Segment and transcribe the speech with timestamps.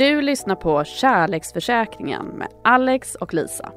[0.00, 3.72] Du lyssnar på Kärleksförsäkringen med Alex och Lisa.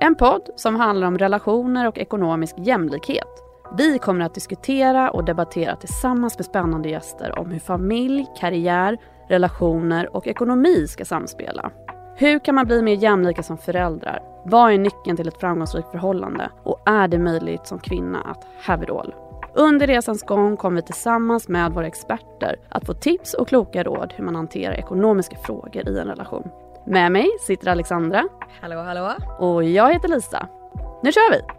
[0.00, 3.42] En podd som handlar om relationer och ekonomisk jämlikhet.
[3.78, 8.98] Vi kommer att diskutera och debattera tillsammans med spännande gäster om hur familj, karriär,
[9.28, 11.70] relationer och ekonomi ska samspela.
[12.16, 14.22] Hur kan man bli mer jämlika som föräldrar?
[14.44, 16.50] Vad är nyckeln till ett framgångsrikt förhållande?
[16.64, 19.14] Och är det möjligt som kvinna att have it all?
[19.58, 24.12] Under resans gång kommer vi tillsammans med våra experter att få tips och kloka råd
[24.16, 26.48] hur man hanterar ekonomiska frågor i en relation.
[26.86, 28.28] Med mig sitter Alexandra
[28.60, 29.12] Hallå, hallå.
[29.38, 30.48] och jag heter Lisa.
[31.02, 31.55] Nu kör vi!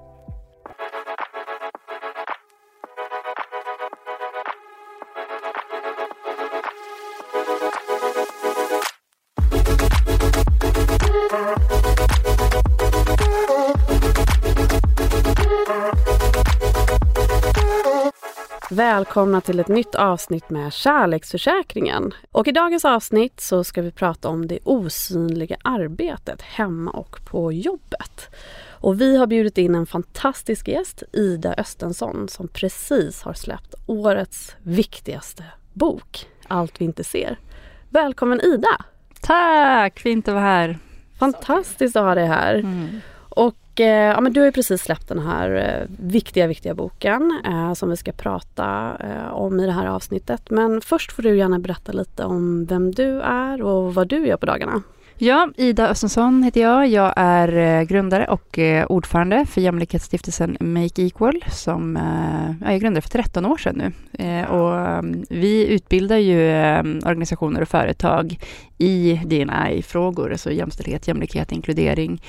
[18.77, 22.13] Välkomna till ett nytt avsnitt med Kärleksförsäkringen.
[22.31, 27.51] Och i dagens avsnitt så ska vi prata om det osynliga arbetet hemma och på
[27.51, 28.29] jobbet.
[28.69, 34.55] Och vi har bjudit in en fantastisk gäst, Ida Östensson, som precis har släppt årets
[34.63, 37.39] viktigaste bok, Allt vi inte ser.
[37.89, 38.85] Välkommen Ida!
[39.21, 40.79] Tack, fint att vara här.
[41.19, 42.65] Fantastiskt att ha dig här.
[43.29, 46.75] Och eh, Eh, ja, men du har ju precis släppt den här eh, viktiga, viktiga
[46.75, 50.49] boken eh, som vi ska prata eh, om i det här avsnittet.
[50.49, 54.37] Men först får du gärna berätta lite om vem du är och vad du gör
[54.37, 54.81] på dagarna.
[55.19, 56.87] Ja, Ida Östensson heter jag.
[56.87, 62.81] Jag är eh, grundare och eh, ordförande för jämlikhetsstiftelsen Make Equal som eh, ja, jag
[62.81, 64.23] grundade för 13 år sedan nu.
[64.25, 68.39] Eh, och eh, vi utbildar ju eh, organisationer och företag
[68.77, 72.21] i D&I-frågor, alltså jämställdhet, jämlikhet, inkludering.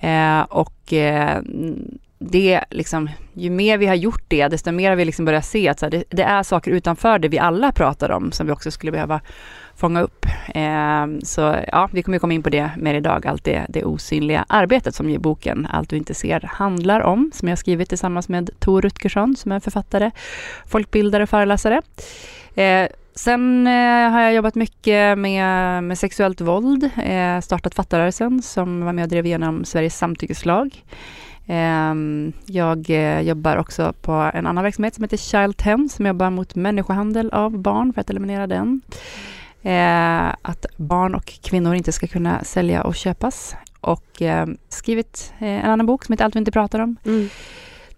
[0.00, 1.42] Eh, och eh,
[2.18, 5.68] det liksom, ju mer vi har gjort det, desto mer har vi liksom börjat se
[5.68, 8.52] att så här, det, det är saker utanför det vi alla pratar om som vi
[8.52, 9.20] också skulle behöva
[9.76, 10.26] fånga upp.
[10.54, 14.44] Eh, så ja, vi kommer komma in på det mer idag, allt det, det osynliga
[14.48, 18.50] arbetet som ju boken Allt du inte ser handlar om, som jag skrivit tillsammans med
[18.58, 20.10] Tor Rutgersson som är författare,
[20.66, 21.82] folkbildare och föreläsare.
[22.54, 28.84] Eh, Sen eh, har jag jobbat mycket med, med sexuellt våld, eh, startat Fattarörelsen som
[28.84, 30.84] var med och drev igenom Sveriges samtyckeslag.
[31.46, 31.94] Eh,
[32.46, 36.54] jag eh, jobbar också på en annan verksamhet som heter Child 10 som jobbar mot
[36.54, 38.80] människohandel av barn för att eliminera den.
[39.62, 43.56] Eh, att barn och kvinnor inte ska kunna sälja och köpas.
[43.80, 46.96] Och eh, skrivit eh, en annan bok som heter Allt vi inte pratar om.
[47.04, 47.28] Mm.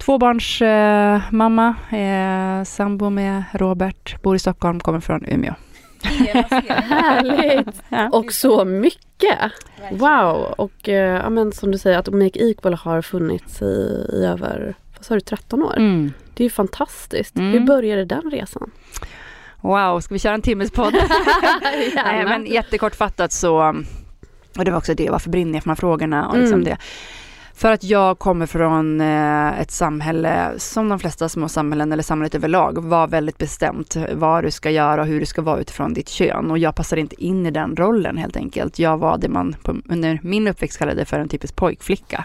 [0.08, 5.54] Tvåbarns eh, mamma, eh, sambo med Robert, bor i Stockholm, kommer från Umeå.
[6.02, 7.82] Härligt!
[7.88, 8.08] Ja.
[8.12, 9.38] Och så mycket!
[9.90, 10.54] Wow!
[10.58, 14.74] Och eh, ja, men som du säger att Make Equal har funnits i, i över
[14.96, 15.76] vad sa du, 13 år.
[15.76, 16.12] Mm.
[16.34, 17.36] Det är ju fantastiskt.
[17.36, 17.52] Mm.
[17.52, 18.70] Hur började den resan?
[19.60, 20.94] Wow, ska vi köra en timmes podd?
[22.04, 23.74] Nej, men jättekortfattat så,
[24.58, 26.28] och det var också det, varför brinner jag för de här frågorna?
[26.28, 26.64] Och liksom Mm.
[26.64, 26.76] det.
[27.58, 32.34] För att jag kommer från eh, ett samhälle, som de flesta små samhällen eller samhället
[32.34, 36.08] överlag, var väldigt bestämt vad du ska göra och hur du ska vara utifrån ditt
[36.08, 36.50] kön.
[36.50, 38.78] Och jag passade inte in i den rollen helt enkelt.
[38.78, 42.24] Jag var det man på, under min uppväxt kallade för en typisk pojkflicka.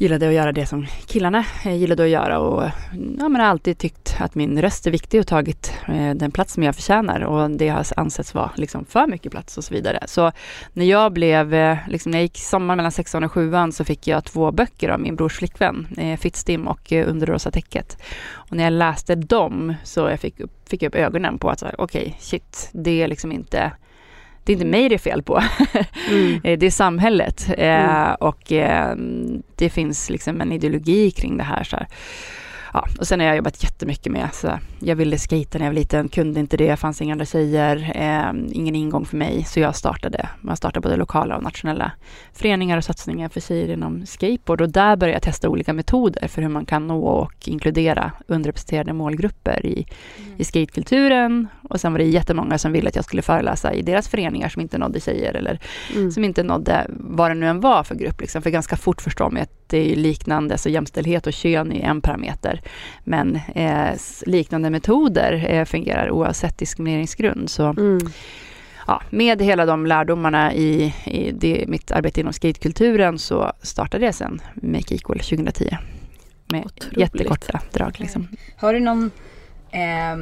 [0.00, 2.70] Gillade att göra det som killarna eh, gillade att göra och eh,
[3.18, 6.54] ja, men har alltid tyckt att min röst är viktig och tagit eh, den plats
[6.54, 10.04] som jag förtjänar och det har ansetts vara liksom för mycket plats och så vidare.
[10.06, 10.32] Så
[10.72, 14.06] när jag blev, eh, liksom, när jag gick sommar mellan sexan och sjuan så fick
[14.06, 18.02] jag två böcker av min brors flickvän, eh, Fittstim och eh, Under rosa täcket.
[18.32, 21.74] Och när jag läste dem så jag fick, fick jag upp ögonen på att okej,
[21.78, 23.72] okay, okej, shit, det är liksom inte
[24.48, 25.42] det är inte mig det är fel på.
[26.10, 26.40] Mm.
[26.44, 27.48] Eh, det är samhället.
[27.58, 28.14] Eh, Mm.
[28.20, 28.96] och eh,
[29.56, 31.64] det finns liksom en ideologi kring det här.
[31.64, 31.86] Så här.
[32.72, 35.78] Ja, och sen har jag jobbat jättemycket med, så jag ville skata när jag var
[35.78, 39.44] liten, kunde inte det, fanns inga andra tjejer, eh, ingen ingång för mig.
[39.44, 41.92] Så jag startade, man startade både lokala och nationella
[42.32, 44.60] föreningar och satsningar för tjejer inom skateboard.
[44.60, 48.92] Och där började jag testa olika metoder för hur man kan nå och inkludera underrepresenterade
[48.92, 49.86] målgrupper i,
[50.36, 51.48] i skatekulturen.
[51.68, 54.62] Och sen var det jättemånga som ville att jag skulle föreläsa i deras föreningar som
[54.62, 55.60] inte nådde tjejer eller
[55.96, 56.10] Mm.
[56.10, 58.20] som inte nådde vad det nu än var för grupp.
[58.20, 58.42] Liksom.
[58.42, 62.00] För ganska fort förstår man att det är liknande, så jämställdhet och kön är en
[62.00, 62.60] parameter.
[63.04, 63.90] Men eh,
[64.26, 67.50] liknande metoder eh, fungerar oavsett diskrimineringsgrund.
[67.50, 67.98] Så mm.
[68.86, 74.14] ja, med hela de lärdomarna i, i det, mitt arbete inom skatekulturen så startade jag
[74.14, 75.76] sen Make Equal 2010
[76.46, 76.98] med Otroligt.
[76.98, 77.96] jättekorta drag.
[78.00, 78.28] Liksom.
[78.56, 79.10] Har du någon
[79.70, 80.16] eh,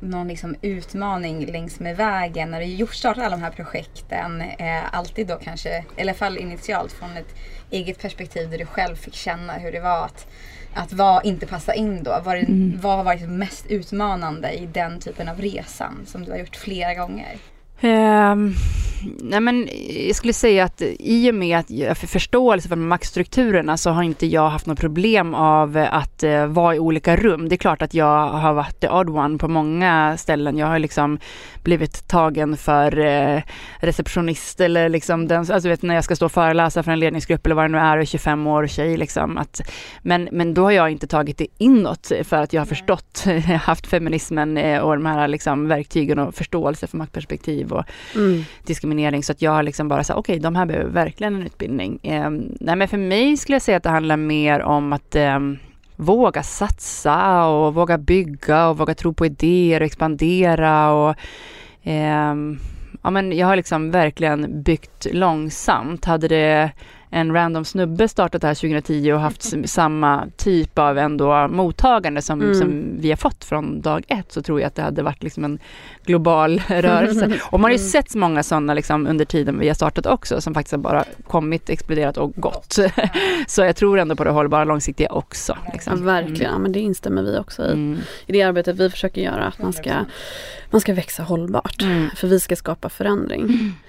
[0.00, 4.40] någon liksom utmaning längs med vägen när du gjort startat alla de här projekten?
[4.40, 7.34] Eh, alltid då kanske, eller i alla fall initialt från ett
[7.70, 10.26] eget perspektiv där du själv fick känna hur det var att,
[10.74, 12.20] att var, inte passa in då.
[12.24, 12.80] Var det, mm.
[12.80, 16.94] Vad har varit mest utmanande i den typen av resan som du har gjort flera
[16.94, 17.36] gånger?
[17.82, 18.54] Um,
[19.20, 19.68] nej men
[20.06, 24.02] jag skulle säga att i och med att jag för förståelse för maktstrukturerna så har
[24.02, 27.48] inte jag haft något problem av att uh, vara i olika rum.
[27.48, 30.58] Det är klart att jag har varit the odd one på många ställen.
[30.58, 31.18] Jag har liksom
[31.62, 33.42] blivit tagen för uh,
[33.80, 37.46] receptionist eller liksom den, alltså vet när jag ska stå och föreläsa för en ledningsgrupp
[37.46, 39.38] eller vad det nu är och 25 år tjej liksom.
[39.38, 39.60] Att,
[40.02, 43.24] men, men då har jag inte tagit det inåt för att jag har förstått,
[43.62, 47.84] haft feminismen uh, och de här liksom verktygen och förståelse för maktperspektiv och
[48.14, 48.44] mm.
[48.64, 49.22] diskriminering.
[49.22, 51.98] Så att jag har liksom bara sagt, okej, okay, de här behöver verkligen en utbildning.
[52.02, 52.30] Eh,
[52.60, 55.38] nej, men för mig skulle jag säga att det handlar mer om att eh,
[55.96, 61.14] våga satsa och våga bygga och våga tro på idéer och expandera och
[61.82, 62.34] eh,
[63.02, 66.04] ja, men jag har liksom verkligen byggt långsamt.
[66.04, 66.70] Hade det
[67.16, 72.42] en random snubbe startat det här 2010 och haft samma typ av ändå mottagande som,
[72.42, 72.54] mm.
[72.54, 75.44] som vi har fått från dag ett så tror jag att det hade varit liksom
[75.44, 75.58] en
[76.04, 77.40] global rörelse.
[77.50, 77.88] Och man har ju mm.
[77.88, 81.70] sett många sådana liksom under tiden vi har startat också som faktiskt har bara kommit,
[81.70, 82.78] exploderat och gått.
[83.46, 85.58] så jag tror ändå på det hållbara långsiktiga också.
[85.72, 85.92] Liksom.
[85.98, 86.62] Ja, verkligen, mm.
[86.62, 87.72] men det instämmer vi också i.
[87.72, 87.98] Mm.
[88.26, 89.92] I det arbetet vi försöker göra, att man ska,
[90.70, 91.82] man ska växa hållbart.
[91.82, 92.10] Mm.
[92.16, 93.74] För vi ska skapa förändring.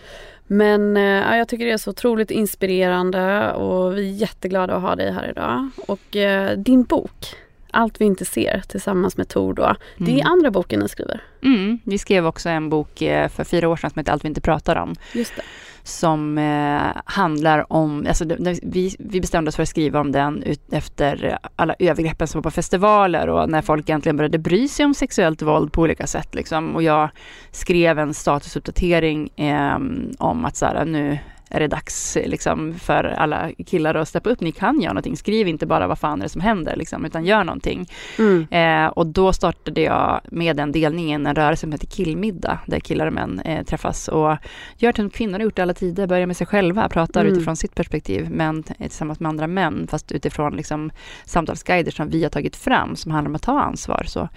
[0.50, 0.58] Mm.
[0.58, 4.82] Men eh, ja, jag tycker det är så otroligt inspirerande och vi är jätteglada att
[4.82, 5.70] ha dig här idag.
[5.88, 7.36] Och eh, din bok,
[7.72, 9.76] Allt vi inte ser tillsammans med Tor då.
[9.98, 10.28] Det är mm.
[10.28, 11.24] andra boken ni skriver.
[11.44, 14.28] Mm, vi skrev också en bok eh, för fyra år sedan som heter Allt vi
[14.28, 14.96] inte pratar om.
[15.14, 15.42] Just det
[15.88, 18.26] som eh, handlar om, alltså
[18.62, 22.44] vi, vi bestämde oss för att skriva om den ut, efter alla övergreppen som var
[22.44, 26.36] på festivaler och när folk äntligen började bry sig om sexuellt våld på olika sätt.
[26.36, 26.76] Liksom.
[26.76, 27.10] Och jag
[27.52, 29.78] skrev en statusuppdatering eh,
[30.18, 31.20] om att så här, nu
[31.50, 34.42] är det dags liksom, för alla killar att steppa upp.
[34.42, 35.18] Ni kan göra någonting.
[35.18, 37.90] Skriv inte bara vad fan är det som händer, liksom, utan gör någonting.
[38.20, 38.48] Mm.
[38.52, 43.08] Eh, och då startade jag med den delningen en rörelse som heter Killmiddag, där killar
[43.08, 44.38] och män eh, träffas och
[44.78, 47.34] gör som kvinnor har gjort i alla tider, börjar med sig själva, pratar mm.
[47.34, 50.92] utifrån sitt perspektiv, men tillsammans med andra män, fast utifrån liksom,
[51.26, 54.04] samtalsguider som vi har tagit fram, som handlar om att ta ansvar.
[54.08, 54.30] Så,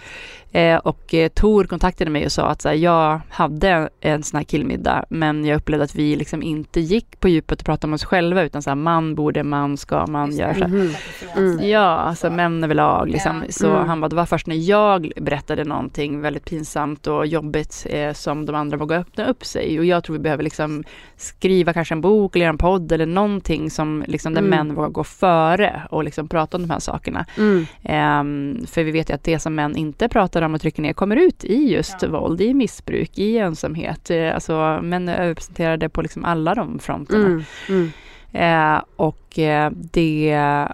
[0.52, 4.44] eh, och eh, Tor kontaktade mig och sa att här, jag hade en sån här
[4.44, 7.94] killmiddag, men jag upplevde att vi liksom inte gick gick på djupet och pratade om
[7.94, 10.90] oss själva utan så här, man borde, man ska, man gör så mm.
[11.36, 11.68] Mm.
[11.68, 13.42] Ja, alltså män överlag liksom.
[13.48, 13.88] Så mm.
[13.88, 18.46] han bara, det var först när jag berättade någonting väldigt pinsamt och jobbigt eh, som
[18.46, 19.78] de andra vågade öppna upp sig.
[19.78, 20.84] Och jag tror vi behöver liksom
[21.16, 24.50] skriva kanske en bok eller en podd eller någonting som liksom där mm.
[24.50, 27.26] män vågar gå före och liksom prata om de här sakerna.
[27.36, 30.92] Um, för vi vet ju att det som män inte pratar om och trycker ner
[30.92, 32.08] kommer ut i just ja.
[32.08, 34.10] våld, i missbruk, i ensamhet.
[34.10, 37.26] Eh, alltså män är överrepresenterade på liksom alla de fronterna.
[37.26, 37.90] Mm, mm.
[38.32, 40.26] Eh, och eh, det,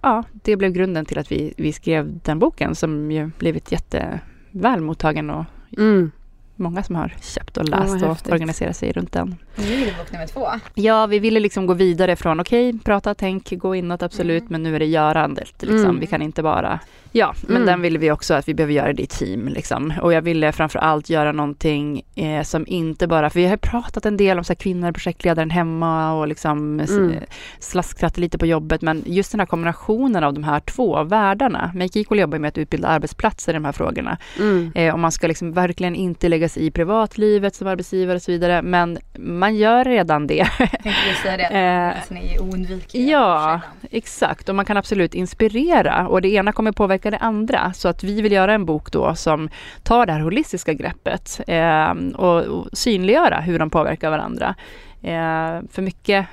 [0.03, 4.81] ja, det blev grunden till att vi, vi skrev den boken som ju blivit jätteväl
[4.81, 5.45] mottagen och
[5.79, 6.11] mm
[6.57, 9.37] många som har köpt och läst oh, och organiserat sig runt den.
[9.57, 10.49] Nu är det bok nummer två.
[10.75, 14.52] Ja, vi ville liksom gå vidare från okej, okay, prata, tänk, gå inåt absolut, mm.
[14.52, 15.62] men nu är det görandet.
[15.62, 15.79] Liksom.
[15.79, 16.00] Mm.
[16.00, 16.81] Vi kan inte bara
[17.16, 17.66] Ja, men mm.
[17.66, 19.49] den ville vi också att vi behöver göra det i team.
[19.49, 19.92] Liksom.
[20.02, 24.06] Och jag ville framför allt göra någonting eh, som inte bara, för vi har pratat
[24.06, 27.14] en del om så här, kvinnor, projektledaren hemma och liksom mm.
[27.58, 28.82] slasktratt lite på jobbet.
[28.82, 31.70] Men just den här kombinationen av de här två världarna.
[31.75, 34.18] Make Equal jobbar med att utbilda arbetsplatser i de här frågorna.
[34.38, 34.73] Mm.
[34.75, 38.32] Eh, och man ska liksom verkligen inte lägga sig i privatlivet som arbetsgivare och så
[38.32, 38.62] vidare.
[38.62, 40.35] Men man gör redan det.
[40.58, 41.46] Jag tänkte säga det,
[41.96, 43.11] att eh, är oundvikliga.
[43.11, 44.49] Ja, exakt.
[44.49, 46.08] Och man kan absolut inspirera.
[46.08, 47.73] Och det ena kommer påverka påverkar det andra.
[47.73, 49.49] Så att vi vill göra en bok då som
[49.83, 54.55] tar det här holistiska greppet eh, och, och synliggöra hur de påverkar varandra.
[55.03, 56.27] Eh, för mycket,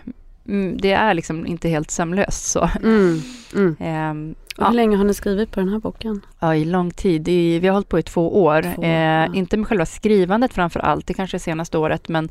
[0.48, 2.70] mm, det är liksom inte helt sömlöst så.
[2.84, 3.22] Mm,
[3.56, 3.76] mm.
[3.80, 6.22] Eh, och hur länge har ni skrivit på den här boken?
[6.40, 7.28] Ja, i lång tid.
[7.28, 8.62] I, vi har hållit på i två år.
[8.76, 9.34] Två, eh, ja.
[9.34, 12.30] Inte med själva skrivandet framför allt, det kanske är senaste året, men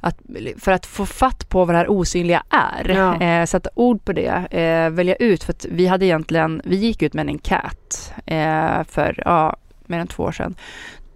[0.00, 0.18] att,
[0.58, 3.20] för att få fatt på vad det här osynliga är, ja.
[3.20, 5.44] eh, sätta ord på det, eh, välja ut.
[5.44, 9.98] För att vi hade egentligen, vi gick ut med en enkät eh, för ja, mer
[9.98, 10.54] än två år sedan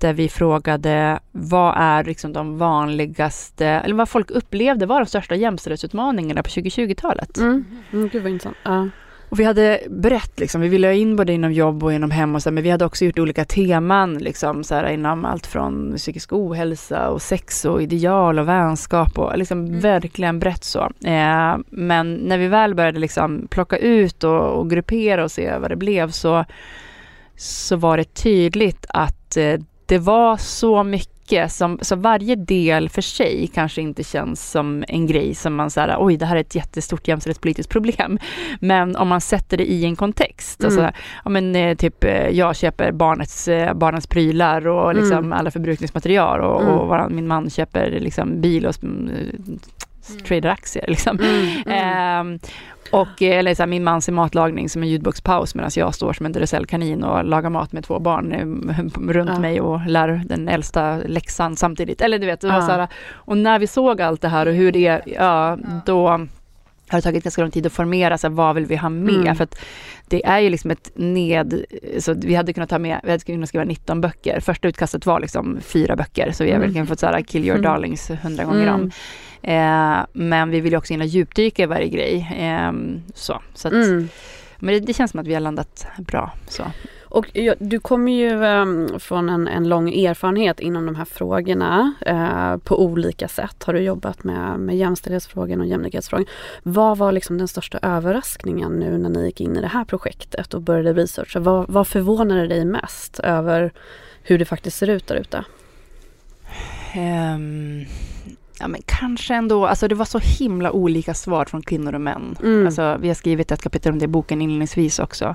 [0.02, 5.34] där vi frågade vad är liksom de vanligaste, eller vad folk upplevde var de största
[5.34, 7.36] jämställdhetsutmaningarna på 2020-talet.
[7.36, 7.64] Mm.
[7.92, 8.56] Mm, gud vad intressant.
[8.62, 8.88] Ja.
[9.32, 12.34] Och vi hade brett, liksom, vi ville ha in både inom jobb och inom hem
[12.34, 15.94] och så, men vi hade också gjort olika teman liksom, så här, inom allt från
[15.96, 19.80] psykisk ohälsa och sex och ideal och vänskap och liksom mm.
[19.80, 20.80] verkligen brett så.
[21.04, 25.70] Eh, men när vi väl började liksom plocka ut och, och gruppera och se vad
[25.70, 26.44] det blev så,
[27.36, 33.02] så var det tydligt att eh, det var så mycket som, så varje del för
[33.02, 36.54] sig kanske inte känns som en grej som man säger oj det här är ett
[36.54, 38.18] jättestort jämställdhetspolitiskt problem.
[38.60, 40.66] Men om man sätter det i en kontext, mm.
[40.66, 45.02] alltså, ja, men, eh, typ eh, jag köper barnets, eh, barnens prylar och mm.
[45.02, 45.32] liksom mm.
[45.32, 46.74] alla förbrukningsmaterial och, mm.
[46.74, 48.74] och min man köper liksom bil och
[50.10, 50.84] mm, trader aktier.
[50.88, 51.18] Liksom.
[51.20, 52.40] Mm, eh,
[52.90, 56.12] och eh, eller så här, min man ser matlagning som en ljudbokspaus medan jag står
[56.12, 59.38] som en Duracellkanin och lagar mat med två barn eh, runt ja.
[59.38, 62.00] mig och lär den äldsta läxan samtidigt.
[62.00, 62.62] Eller du vet, ja.
[62.62, 66.26] så här, och när vi såg allt det här och hur det är, ja, då
[66.92, 69.14] har det tagit ganska lång tid att formera så här, vad vill vi ha med?
[69.14, 69.36] Mm.
[69.36, 69.58] För att
[70.08, 71.64] det är ju liksom ett ned...
[71.98, 74.40] Så vi hade kunnat ta med, vi hade kunnat skriva 19 böcker.
[74.40, 76.68] Första utkastet var liksom fyra böcker så vi har mm.
[76.68, 77.70] verkligen fått så här, kill your mm.
[77.70, 78.90] darlings hundra gånger om.
[79.42, 82.36] Eh, men vi vill också in och djupdyka i varje grej.
[82.38, 82.72] Eh,
[83.14, 84.08] så, så att, mm.
[84.58, 86.32] Men det, det, känns som att vi har landat bra.
[86.48, 86.62] Så.
[87.12, 91.94] Och ja, du kommer ju um, från en, en, lång erfarenhet inom de här frågorna
[92.08, 93.62] uh, på olika sätt.
[93.64, 96.26] Har du jobbat med, med jämställdhetsfrågor och jämlikhetsfrågor.
[96.62, 100.54] Vad var liksom den största överraskningen nu när ni gick in i det här projektet
[100.54, 101.40] och började researcha?
[101.40, 103.72] Vad, vad förvånade dig mest över
[104.22, 105.44] hur det faktiskt ser ut där ute?
[106.96, 107.86] Um,
[108.60, 112.36] Ja men kanske ändå, alltså det var så himla olika svar från kvinnor och män.
[112.42, 112.66] Mm.
[112.66, 115.34] Alltså, vi har skrivit ett kapitel om det i boken inledningsvis också.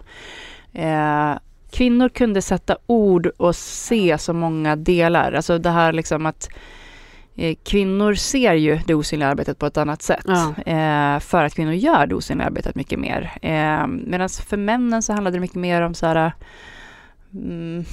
[0.73, 1.33] Eh,
[1.71, 5.31] kvinnor kunde sätta ord och se så många delar.
[5.33, 6.49] Alltså det här liksom att
[7.35, 10.25] eh, kvinnor ser ju det osynliga arbetet på ett annat sätt.
[10.27, 10.55] Ja.
[10.65, 13.31] Eh, för att kvinnor gör det osynliga arbetet mycket mer.
[13.41, 16.31] Eh, Medan för männen så handlade det mycket mer om så här
[17.33, 17.85] mm,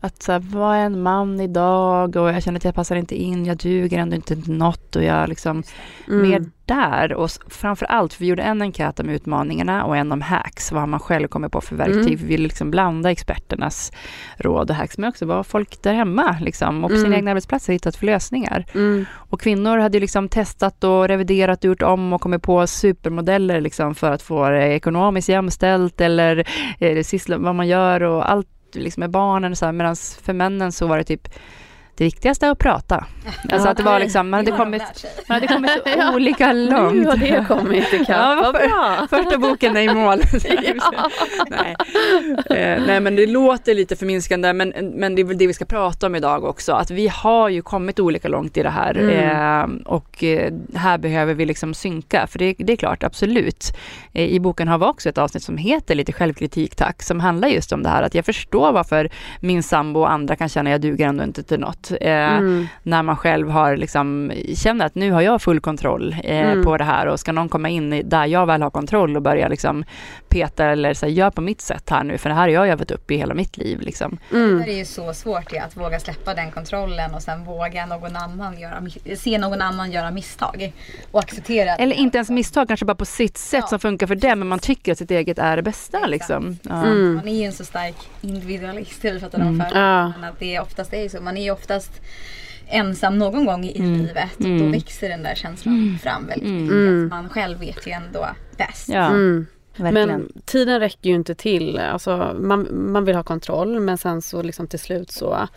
[0.00, 3.14] att så här, vad är en man idag och jag känner att jag passar inte
[3.14, 5.62] in, jag duger ändå inte något och jag liksom
[6.08, 6.28] mm.
[6.28, 10.20] mer där och framför allt, för vi gjorde en enkät om utmaningarna och en om
[10.20, 12.06] hacks, vad man själv kommer på för verktyg.
[12.06, 12.16] Mm.
[12.16, 13.92] Vi ville liksom blanda experternas
[14.36, 17.04] råd och hacks, men också vad folk där hemma liksom, och på mm.
[17.04, 18.66] sina egna arbetsplatser hittat för lösningar.
[18.74, 19.06] Mm.
[19.14, 23.94] Och kvinnor hade liksom testat och reviderat och gjort om och kommit på supermodeller liksom
[23.94, 29.10] för att få det ekonomiskt jämställt eller eh, vad man gör och allt liksom med
[29.10, 31.28] barnen och så medan för männen så var det typ
[32.02, 33.04] det viktigaste är att prata.
[33.52, 34.82] Alltså att det var liksom, man hade kommit,
[35.28, 36.94] man hade kommit så olika långt.
[36.94, 39.06] Nu har det kommit ikapp, ja, vad bra.
[39.10, 40.18] Första boken är i mål.
[41.48, 41.76] nej.
[42.50, 45.64] Eh, nej men det låter lite förminskande men, men det är väl det vi ska
[45.64, 46.72] prata om idag också.
[46.72, 49.80] Att vi har ju kommit olika långt i det här mm.
[49.80, 52.26] eh, och eh, här behöver vi liksom synka.
[52.26, 53.76] För det, det är klart, absolut.
[54.12, 57.72] I boken har vi också ett avsnitt som heter lite självkritik tack, som handlar just
[57.72, 60.80] om det här att jag förstår varför min sambo och andra kan känna att jag
[60.80, 62.66] duger ändå inte till något eh, mm.
[62.82, 66.64] när man själv har liksom, känner att nu har jag full kontroll eh, mm.
[66.64, 69.48] på det här och ska någon komma in där jag väl har kontroll och börja
[69.48, 69.84] liksom
[70.32, 72.68] peta eller så här, gör på mitt sätt här nu för det här har jag
[72.68, 73.80] övat upp i hela mitt liv.
[73.80, 74.18] Liksom.
[74.32, 74.62] Mm.
[74.62, 78.60] Det är ju så svårt att våga släppa den kontrollen och sen våga någon annan
[78.60, 78.82] göra,
[79.16, 80.72] se någon annan göra misstag
[81.10, 83.66] och acceptera Eller inte ens misstag, kanske bara på sitt sätt ja.
[83.66, 86.06] som funkar för dem men man tycker att sitt eget är det bästa.
[86.06, 86.58] Liksom.
[86.62, 86.86] Ja.
[86.86, 87.14] Mm.
[87.14, 89.60] Man är ju en så stark individualist, jag vet mm.
[89.60, 90.12] för, ja.
[90.22, 91.20] att det oftast är så.
[91.20, 92.00] Man är ju oftast
[92.72, 94.00] ensam någon gång i mm.
[94.00, 94.36] livet.
[94.36, 94.72] Och då mm.
[94.72, 95.98] växer den där känslan mm.
[95.98, 96.62] fram väldigt mm.
[96.62, 96.76] mycket.
[96.76, 97.08] Mm.
[97.08, 98.88] Man själv vet ju ändå bäst.
[98.88, 99.10] Ja.
[99.76, 99.94] Mm.
[99.94, 101.78] Men tiden räcker ju inte till.
[101.78, 105.48] Alltså, man, man vill ha kontroll men sen så liksom till slut så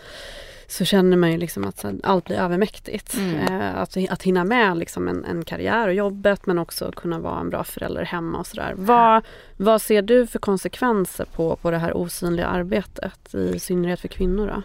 [0.68, 3.14] så känner man ju liksom att allt blir övermäktigt.
[3.14, 3.36] Mm.
[3.36, 7.40] Eh, att, att hinna med liksom en, en karriär och jobbet men också kunna vara
[7.40, 8.74] en bra förälder hemma och sådär.
[8.78, 9.24] Vad,
[9.58, 14.48] vad ser du för konsekvenser på, på det här osynliga arbetet i synnerhet för kvinnor?
[14.48, 14.62] Då?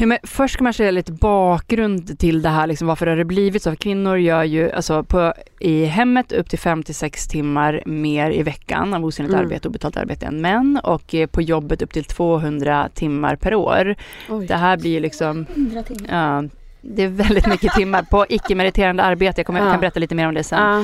[0.00, 3.24] Ja, men först ska man säga lite bakgrund till det här, liksom, varför har det
[3.24, 3.70] blivit så?
[3.70, 8.42] För kvinnor gör ju alltså, på, i hemmet upp till 5 6 timmar mer i
[8.42, 9.44] veckan av osynligt mm.
[9.44, 13.54] arbete och betalt arbete än män och eh, på jobbet upp till 200 timmar per
[13.54, 13.94] år.
[14.28, 14.46] Oj.
[14.46, 15.46] Det här blir liksom...
[15.54, 16.06] 100 timmar.
[16.08, 16.48] Ja,
[16.80, 19.40] det är väldigt mycket timmar på icke-meriterande arbete.
[19.40, 19.70] Jag kommer, ja.
[19.70, 20.58] kan berätta lite mer om det sen.
[20.58, 20.80] Ja.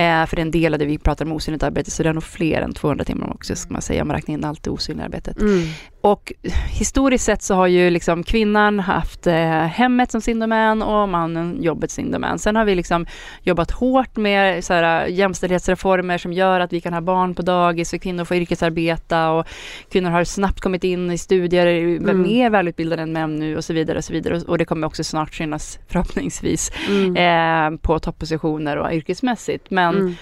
[0.00, 2.08] Eh, för det är en del av det vi pratar om osynligt arbete, så det
[2.08, 4.62] är nog fler än 200 timmar också, ska man säga, om man räknar in allt
[4.62, 5.40] det osynliga arbetet.
[5.40, 5.62] Mm.
[6.04, 6.32] Och
[6.68, 11.62] historiskt sett så har ju liksom kvinnan haft eh, hemmet som sin domän och mannen
[11.62, 12.38] jobbet sin domän.
[12.38, 13.06] Sen har vi liksom
[13.42, 17.92] jobbat hårt med så här, jämställdhetsreformer som gör att vi kan ha barn på dagis
[17.92, 19.46] och kvinnor får yrkesarbeta och
[19.90, 22.22] kvinnor har snabbt kommit in i studier, mm.
[22.22, 23.98] mer välutbildade än män nu och så vidare.
[23.98, 24.40] Och så vidare.
[24.40, 27.16] Och det kommer också snart synas förhoppningsvis mm.
[27.16, 29.70] eh, på toppositioner och yrkesmässigt.
[29.70, 30.14] Men mm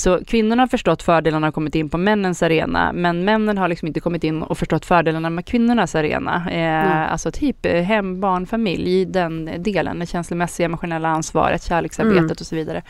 [0.00, 3.88] Så kvinnorna har förstått fördelarna och kommit in på männens arena, men männen har liksom
[3.88, 6.50] inte kommit in och förstått fördelarna med kvinnornas arena.
[6.50, 12.30] Eh, Alltså typ eh, hem, barn, familj, den delen, det känslomässiga, emotionella ansvaret, kärleksarbetet Mm.
[12.30, 12.82] och så vidare.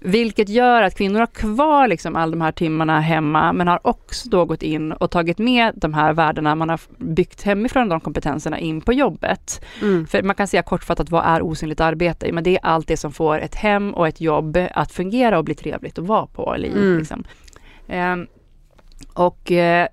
[0.00, 4.28] Vilket gör att kvinnor har kvar liksom all de här timmarna hemma, men har också
[4.28, 8.58] då gått in och tagit med de här värdena man har byggt hemifrån, de kompetenserna,
[8.58, 9.64] in på jobbet.
[9.82, 10.06] Mm.
[10.06, 12.32] För man kan säga kortfattat, vad är osynligt arbete?
[12.32, 15.44] Men det är allt det som får ett hem och ett jobb att fungera och
[15.44, 16.54] bli trevligt att vara på.
[16.54, 16.98] Eller Mm.
[16.98, 17.24] liksom.
[17.88, 18.26] Ehm,
[19.14, 19.88] och eh,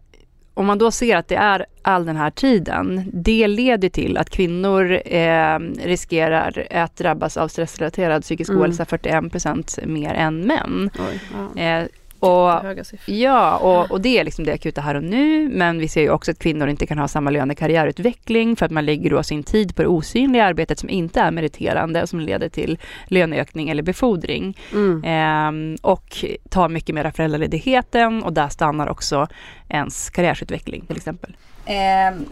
[0.56, 4.30] om man då ser att det är all den här tiden, det leder till att
[4.30, 8.62] kvinnor eh, riskerar att drabbas av stressrelaterad psykisk Mm.
[8.62, 10.90] ohälsa 41% mer än män.
[11.00, 11.20] Oj,
[11.56, 11.62] ja.
[11.62, 11.86] Eh,
[12.20, 12.62] och.
[13.06, 15.50] Ja, och, och det är liksom det akuta här och nu.
[15.50, 18.86] Men vi ser ju också att kvinnor inte kan ha samma lönekarriärutveckling för att man
[18.86, 22.50] lägger då sin tid på det osynliga arbetet som inte är meriterande och som leder
[22.50, 24.58] till löneökning eller befordring.
[24.74, 25.04] Mm.
[25.06, 29.28] Ehm, och tar mycket mer av föräldraledigheten och där stannar också
[29.70, 31.36] ens karriärsutveckling till exempel.
[31.66, 31.74] Eh,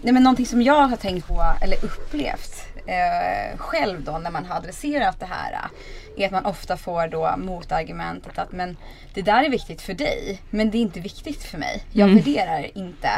[0.02, 4.46] nej men någonting som jag har tänkt på, eller upplevt eh, själv då när man
[4.46, 5.60] har adresserat det här.
[6.18, 8.78] Är att man ofta får då motargumentet att men
[9.14, 11.84] det där är viktigt för dig men det är inte viktigt för mig.
[11.92, 12.24] Jag Mm.
[12.24, 13.10] värderar inte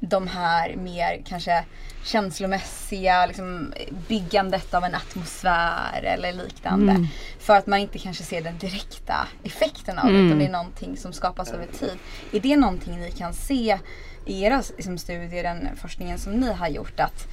[0.00, 1.64] de här mer kanske
[2.04, 3.72] känslomässiga liksom,
[4.08, 6.92] byggandet av en atmosfär eller liknande.
[6.92, 7.06] Mm.
[7.40, 10.26] För att man inte kanske ser den direkta effekten av det Mm.
[10.26, 11.98] utan det är någonting som skapas över tid.
[12.32, 13.78] Är det någonting ni kan se
[14.26, 17.28] i era liksom, studier, den forskningen som ni har gjort att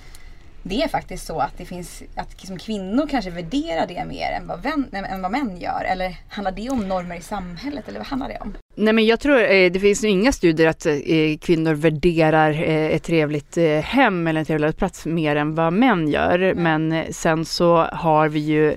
[0.63, 4.47] det är faktiskt så att det finns att liksom, kvinnor kanske värderar det mer än
[4.47, 5.83] vad, vän, än vad män gör?
[5.83, 8.53] Eller handlar det om normer i samhället eller vad handlar det om?
[8.81, 10.93] Nej men jag tror eh, det finns ju inga studier att eh,
[11.41, 16.53] kvinnor värderar eh, ett trevligt hem eller en trevlig arbetsplats mer än vad män gör.
[16.53, 18.75] Men sen så har vi ju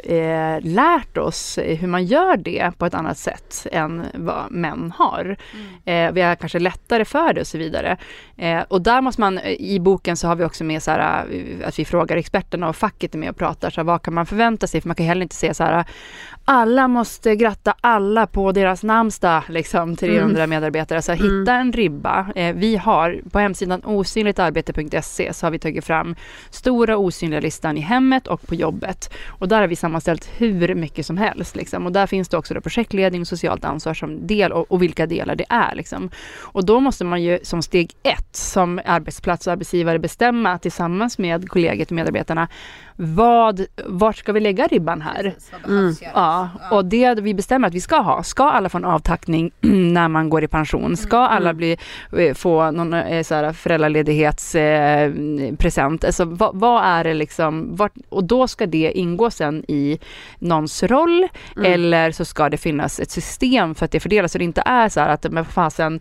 [0.61, 5.37] lärt oss hur man gör det på ett annat sätt än vad män har.
[5.84, 7.96] Eh, vi har kanske lättare för det och så vidare.
[8.68, 11.26] Och där måste man, i boken så har vi också med så här,
[11.64, 14.26] att vi frågar experterna och facket är med och pratar, så här, vad kan man
[14.26, 14.80] förvänta sig?
[14.80, 15.84] För man kan heller inte säga så här,
[16.44, 21.02] alla måste gratta alla på deras namnsdag, liksom 300 medarbetare.
[21.02, 21.41] Så Mm.
[21.41, 22.26] hitta en ribba.
[22.35, 26.15] Eh, vi har på hemsidan osynligtarbete.se så har vi tagit fram
[26.50, 29.13] stora osynliga listan i hemmet och på jobbet.
[29.26, 31.57] Och där har vi sammanställt hur mycket som helst.
[31.57, 31.87] Liksom.
[31.87, 35.07] Och där finns det också då projektledning och socialt ansvar som del och, och vilka
[35.07, 35.75] delar det är.
[35.75, 36.11] Liksom.
[36.43, 41.49] Och då måste man ju som steg ett som arbetsplats och arbetsgivare bestämma tillsammans med
[41.49, 42.49] kollegor och medarbetarna
[42.97, 45.23] vad, vart ska vi lägga ribban här?
[45.23, 45.52] Precis,
[46.02, 46.15] göras?
[46.15, 49.50] Ja, och det vi bestämmer att vi ska ha, ska alla få en avtackning
[49.93, 50.97] när man går i pension?
[50.97, 51.78] Ska alla bli,
[52.19, 56.04] eh, få någon eh, så här föräldraledighetspresent?
[56.04, 59.99] Eh, alltså, vad, vad är det liksom, vart, och då ska det ingå sen i
[60.39, 61.28] någons roll
[61.65, 64.89] eller så ska det finnas ett system för att det fördelas så det inte är
[64.89, 66.00] så här att men fasen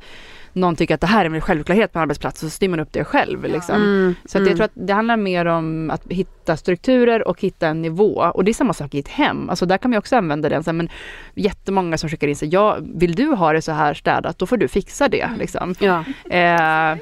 [0.53, 2.93] någon tycker att det här är en självklarhet på en arbetsplats så styr man upp
[2.93, 3.43] det själv.
[3.43, 3.75] Liksom.
[3.75, 4.15] Mm.
[4.25, 7.81] Så att jag tror att det handlar mer om att hitta strukturer och hitta en
[7.81, 8.31] nivå.
[8.33, 9.49] Och det är samma sak i ett hem.
[9.49, 10.63] Alltså där kan man också använda den.
[10.63, 10.89] Så här, men
[11.33, 14.57] jättemånga som skickar in sig, ja, vill du ha det så här städat, då får
[14.57, 15.29] du fixa det.
[15.37, 15.75] Liksom.
[15.79, 16.03] Ja.
[16.29, 16.97] Eh,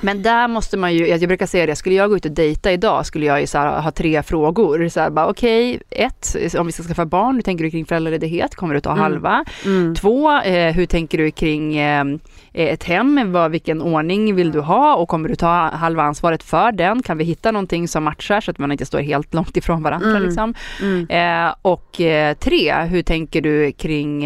[0.00, 2.72] men där måste man ju, jag brukar säga det, skulle jag gå ut och dejta
[2.72, 4.88] idag skulle jag ju så här, ha tre frågor.
[4.88, 8.54] Så här, bara, Okej, ett, om vi ska skaffa barn, hur tänker du kring föräldraledighet?
[8.54, 9.44] Kommer du ta halva?
[9.64, 9.94] Mm.
[9.94, 12.04] Två, eh, hur tänker du kring eh,
[12.52, 13.32] ett hem?
[13.32, 14.94] Vad, vilken ordning vill du ha?
[14.94, 17.02] Och kommer du ta halva ansvaret för den?
[17.02, 20.10] Kan vi hitta någonting som matchar så att man inte står helt långt ifrån varandra?
[20.10, 20.22] Mm.
[20.22, 20.54] Liksom?
[20.82, 21.46] Mm.
[21.48, 24.24] Eh, och eh, tre, hur tänker du kring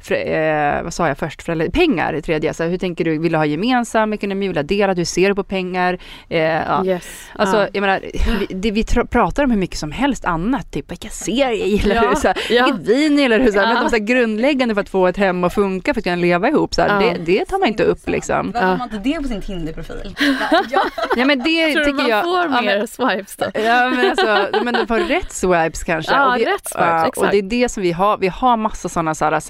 [0.00, 1.42] eh, för, eh, vad sa jag först?
[1.42, 2.54] För, pengar i tredje.
[2.54, 3.18] Så hur tänker du?
[3.18, 4.46] Vill du ha gemensam ekonomi?
[4.46, 4.98] Vill du ha delad?
[4.98, 5.98] Hur ser du på pengar?
[6.28, 6.84] Eh, ja.
[6.84, 7.04] Yes.
[7.34, 7.68] Alltså, ja.
[7.72, 8.00] jag menar,
[8.38, 11.94] vi, det, vi pratar om hur mycket som helst annat, typ vilka serier jag gillar,
[11.94, 12.64] Ja, hur, så här, ja.
[12.64, 13.74] vilket vin gillar, hur, så här, Ja.
[13.74, 16.16] men de så här, grundläggande för att få ett hem att funka, för att kunna
[16.16, 17.12] leva ihop, så här, Ja.
[17.12, 18.50] det, det tar man inte upp liksom.
[18.54, 20.14] Varför har man inte det på sin Tinder-profil?
[20.70, 20.82] ja.
[21.16, 22.24] Ja men det Tror du tycker man jag...
[22.24, 23.46] får ja, mer men, swipes då?
[23.54, 26.12] Ja men alltså, men de får rätt swipes kanske.
[26.12, 27.32] Ja, och det, rätt swipes, Och exakt.
[27.32, 28.18] det är det som vi har.
[28.18, 29.40] Vi har massa sådana så här,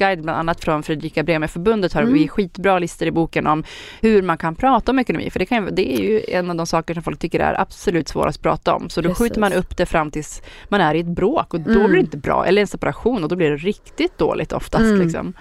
[0.00, 2.14] samtalsguider, bland annat från Fredrika Bremer-förbundet har Mm.
[2.14, 3.64] vi skitbra listor i boken om
[4.00, 5.30] hur man kan prata om ekonomi.
[5.30, 8.08] För det, kan, det är ju en av de saker som folk tycker är absolut
[8.08, 8.88] svårast att prata om.
[8.90, 9.18] Så då Precis.
[9.26, 11.86] skjuter man upp det fram tills man är i ett bråk och då Mm.
[11.86, 12.46] blir det inte bra.
[12.46, 14.84] Eller en separation och då blir det riktigt dåligt oftast.
[14.84, 15.00] Mm.
[15.00, 15.32] Liksom.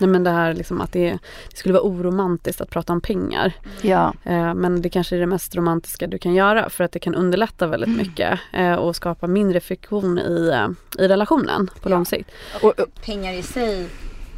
[0.00, 1.10] Nej men det här liksom att det,
[1.50, 3.52] det skulle vara oromantiskt att prata om pengar.
[3.82, 4.12] Ja.
[4.24, 7.14] Eh, men det kanske är det mest romantiska du kan göra för att det kan
[7.14, 7.98] underlätta väldigt Mm.
[7.98, 11.94] mycket eh, och skapa mindre friktion i, eh, i relationen på Ja.
[11.94, 12.30] lång sikt.
[12.62, 13.86] Och, och, Pengar i sig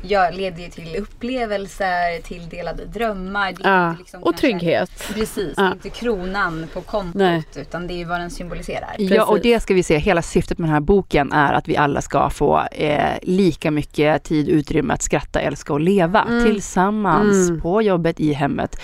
[0.02, 3.52] gör, leder ju till upplevelser, till delade drömmar.
[3.52, 3.88] Det är Ja.
[3.90, 4.90] inte liksom Och kanske- trygghet.
[5.14, 5.72] Precis, Ja.
[5.72, 7.42] inte kronan på kontot Nej.
[7.56, 8.94] utan det är ju vad den symboliserar.
[8.98, 9.98] Ja, och det ska vi se.
[9.98, 14.22] Hela syftet med den här boken är att vi alla ska få eh, lika mycket
[14.24, 16.44] tid, utrymme att skratta, älska och leva Mm.
[16.44, 17.60] tillsammans Mm.
[17.60, 18.76] på jobbet, i hemmet.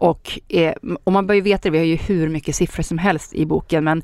[0.00, 0.72] Och, eh,
[1.04, 3.46] och man bör ju veta det, vi har ju hur mycket siffror som helst i
[3.46, 4.02] boken, men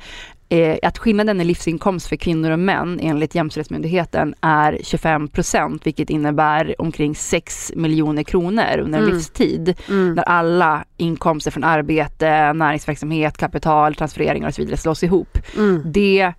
[0.49, 6.11] eh, att skillnaden i livsinkomst för kvinnor och män enligt Jämställdhetsmyndigheten är 25 procent, vilket
[6.11, 9.15] innebär omkring 6 miljoner kronor under en Mm.
[9.15, 9.75] livstid.
[9.89, 10.15] Mm.
[10.15, 15.39] När alla inkomster från arbete, näringsverksamhet, kapital, transfereringar och så vidare slås ihop.
[15.57, 15.83] Mm.
[15.85, 16.33] Det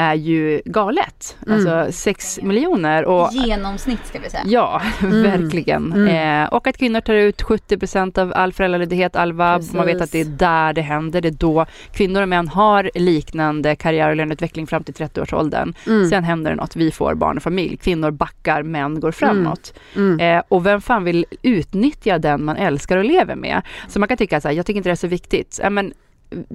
[0.00, 1.36] är ju galet.
[1.50, 4.42] Alltså 6 miljoner och Genomsnitt ska vi säga.
[4.46, 5.22] Ja, Mm.
[5.22, 5.92] verkligen.
[5.92, 6.42] Mm.
[6.44, 9.62] Eh, och att kvinnor tar ut 70% av all föräldraledighet, all vab.
[9.74, 10.38] Man vet att det är Precis.
[10.38, 11.20] där det händer.
[11.20, 15.74] Det är då kvinnor och män har liknande karriär och löneutveckling fram till 30-årsåldern.
[15.86, 16.10] Mm.
[16.10, 16.76] Sen händer det något.
[16.76, 17.76] Vi får barn och familj.
[17.76, 19.74] Kvinnor backar, män går framåt.
[19.96, 20.20] Mm.
[20.20, 23.62] Eh, och vem fan vill utnyttja den man älskar och lever med?
[23.88, 25.60] Så man kan tycka så här, jag tycker inte det är så viktigt.
[25.62, 25.92] Ja, men,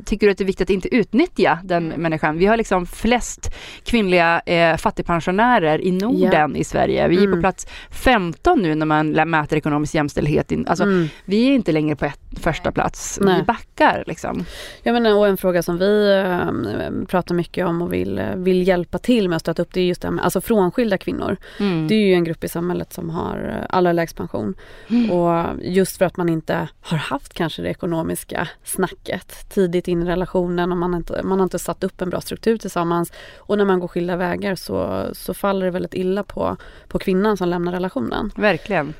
[0.06, 2.38] Tycker du att det är viktigt att inte utnyttja den människan?
[2.38, 7.08] Vi har liksom flest kvinnliga eh, fattigpensionärer i Norden i Sverige.
[7.08, 7.40] Vi är på Mm.
[7.42, 10.52] plats 15 nu när man mäter ekonomisk jämställdhet.
[10.68, 11.08] Alltså, Mm.
[11.26, 13.20] Vi är inte längre på ett, första plats.
[13.22, 13.38] Nej.
[13.38, 14.46] Vi backar liksom.
[14.84, 18.68] Jag menar, och en fråga som vi eh, pratar mycket om och vill, eh, vill
[18.68, 21.38] hjälpa till med att stötta upp det är just det här med alltså frånskilda kvinnor.
[21.60, 21.88] Mm.
[21.88, 24.56] Det är ju en grupp i samhället som har eh, allra lägst pension.
[24.88, 25.12] Mm.
[25.12, 30.06] Och just för att man inte har haft kanske det ekonomiska snacket tidigt in i
[30.06, 33.12] relationen och man har inte, man har inte satt upp en bra struktur tillsammans.
[33.38, 37.38] Och när man går skilda vägar så, så faller det väldigt illa på, på kvinnan
[37.38, 38.32] som lämnar relationen.
[38.36, 38.94] Verkligen.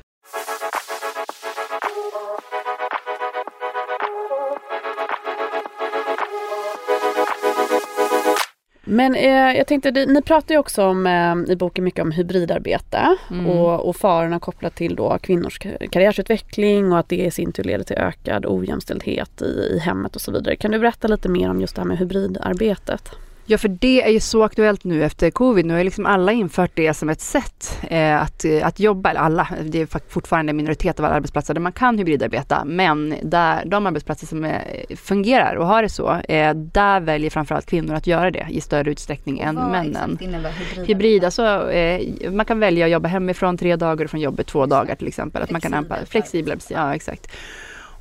[8.84, 13.16] Men eh, jag tänkte, ni pratar ju också om, eh, i boken mycket om hybridarbete
[13.30, 13.46] Mm.
[13.46, 17.64] och, och farorna kopplat till då kvinnors ka- karriärsutveckling och att det i sin tur
[17.64, 20.56] leder till ökad ojämställdhet i, i hemmet och så vidare.
[20.56, 23.10] Kan du berätta lite mer om just det här med hybridarbetet?
[23.46, 25.66] Ja, för det är ju så aktuellt nu efter covid.
[25.66, 29.10] Nu har ju liksom alla infört det som ett sätt eh, att, eh, att jobba,
[29.10, 33.14] eller alla, det är fortfarande en minoritet av alla arbetsplatser där man kan hybridarbeta, men
[33.22, 34.60] där, de arbetsplatser som eh,
[34.96, 38.90] fungerar och har det så, eh, där väljer framförallt kvinnor att göra det i större
[38.90, 40.18] utsträckning än Vad männen.
[40.20, 40.86] innebär hybrid?
[40.88, 44.66] Hybrid, alltså eh, man kan välja att jobba hemifrån tre dagar och från jobbet två
[44.66, 45.42] dagar till exempel.
[45.42, 47.30] Att man kan anpassa, flexibla, ja exakt.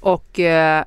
[0.04, 0.84] Och eh,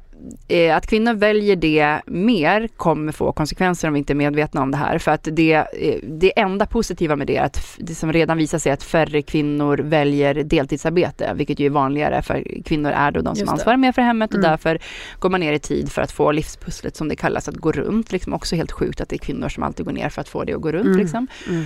[0.49, 4.71] eh, att kvinnor väljer det mer kommer få konsekvenser om vi inte är medvetna om
[4.71, 4.99] det här.
[4.99, 8.59] För att det, eh, det enda positiva med det är att det som redan visar
[8.59, 13.37] sig att färre kvinnor väljer deltidsarbete, vilket ju är vanligare för kvinnor är då de
[13.37, 14.51] som ansvarar mer för hemmet och Mm.
[14.51, 14.79] därför
[15.19, 18.13] går man ner i tid för att få livspusslet som det kallas att gå runt.
[18.13, 20.45] Liksom också helt sjukt att det är kvinnor som alltid går ner för att få
[20.45, 20.87] det att gå runt.
[20.87, 20.99] Mm.
[20.99, 21.27] Liksom.
[21.49, 21.65] Mm.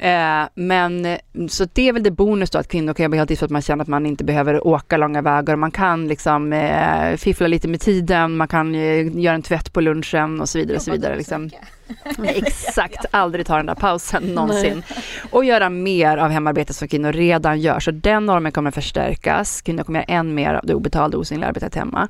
[0.00, 3.46] Eh, men så det är väl det bonus då att kvinnor kan jobba heltid för
[3.46, 5.56] att man känner att man inte behöver åka långa vägar.
[5.56, 9.80] Man kan liksom eh, fiffla lite med tiden, man kan eh, göra en tvätt på
[9.80, 10.76] lunchen och så vidare.
[10.76, 11.50] Och så vidare liksom.
[12.24, 14.82] Exakt, aldrig ta den där pausen någonsin.
[15.30, 17.80] Och göra mer av hemarbete som kvinnor redan gör.
[17.80, 19.62] Så den normen kommer förstärkas.
[19.62, 22.08] Kvinnor kommer göra än mer av det obetalda osynliga arbetet hemma.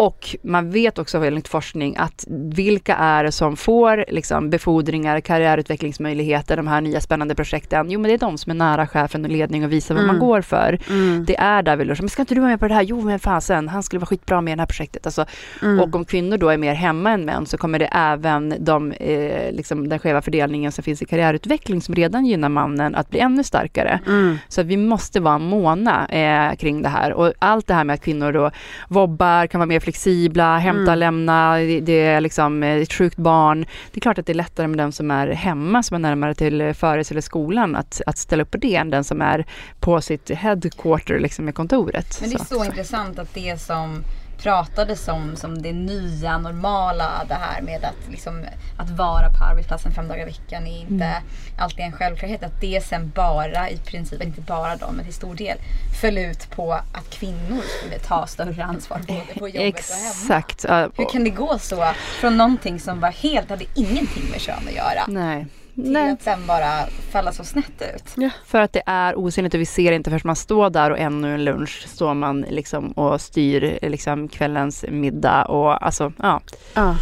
[0.00, 6.56] Och man vet också enligt forskning att vilka är det som får liksom, befordringar, karriärutvecklingsmöjligheter,
[6.56, 7.90] de här nya spännande projekten.
[7.90, 10.16] Jo men det är de som är nära chefen och ledning och visar vad man
[10.16, 10.26] Mm.
[10.28, 10.78] går för.
[10.90, 11.24] Mm.
[11.24, 11.98] Det är där vi lurar.
[12.00, 12.82] Men ska inte du vara med på det här?
[12.82, 15.06] Jo men fasen, han skulle vara skitbra med i det här projektet.
[15.06, 15.24] Alltså,
[15.62, 15.80] Mm.
[15.80, 19.52] och om kvinnor då är mer hemma än män så kommer det även de, eh,
[19.52, 23.44] liksom den skeva fördelningen som finns i karriärutveckling som redan gynnar mannen att bli ännu
[23.44, 24.00] starkare.
[24.06, 24.38] Mm.
[24.48, 27.12] Så vi måste vara måna eh, kring det här.
[27.12, 28.50] Och allt det här med att kvinnor då
[28.88, 30.98] vobbar, kan vara mer flexibla, hämta, Mm.
[30.98, 33.60] lämna, det, är liksom eh, ett sjukt barn.
[33.92, 36.34] Det är klart att det är lättare med den som är hemma, som är närmare
[36.34, 39.46] till föris eller skolan, att, att ställa upp på det än den som är
[39.80, 42.18] på sitt headquarter, liksom med kontoret.
[42.20, 42.44] Men det är Så.
[42.44, 44.02] så intressant att det som
[44.38, 48.44] pratades om som det nya normala det här med att, liksom,
[48.78, 51.22] att vara på arbetsplatsen fem dagar i veckan är inte Mm.
[51.58, 52.42] alltid en självklarhet.
[52.42, 55.58] Att det sen bara i princip, inte bara då men till stor del
[56.00, 60.08] föll ut på att kvinnor skulle ta större ansvar både på jobbet och hemma.
[60.38, 60.64] Exakt.
[60.98, 64.74] Hur kan det gå så från någonting som var helt, hade ingenting med kön att
[64.74, 65.46] göra Nej.
[65.82, 66.12] Till Nej.
[66.12, 68.16] att sen bara falla så snett ut?
[68.46, 71.34] För att det är osynligt och vi ser inte förrän man står där och ännu
[71.34, 76.40] en lunch står man liksom och styr liksom kvällens middag och alltså ja.
[76.74, 76.96] Ja.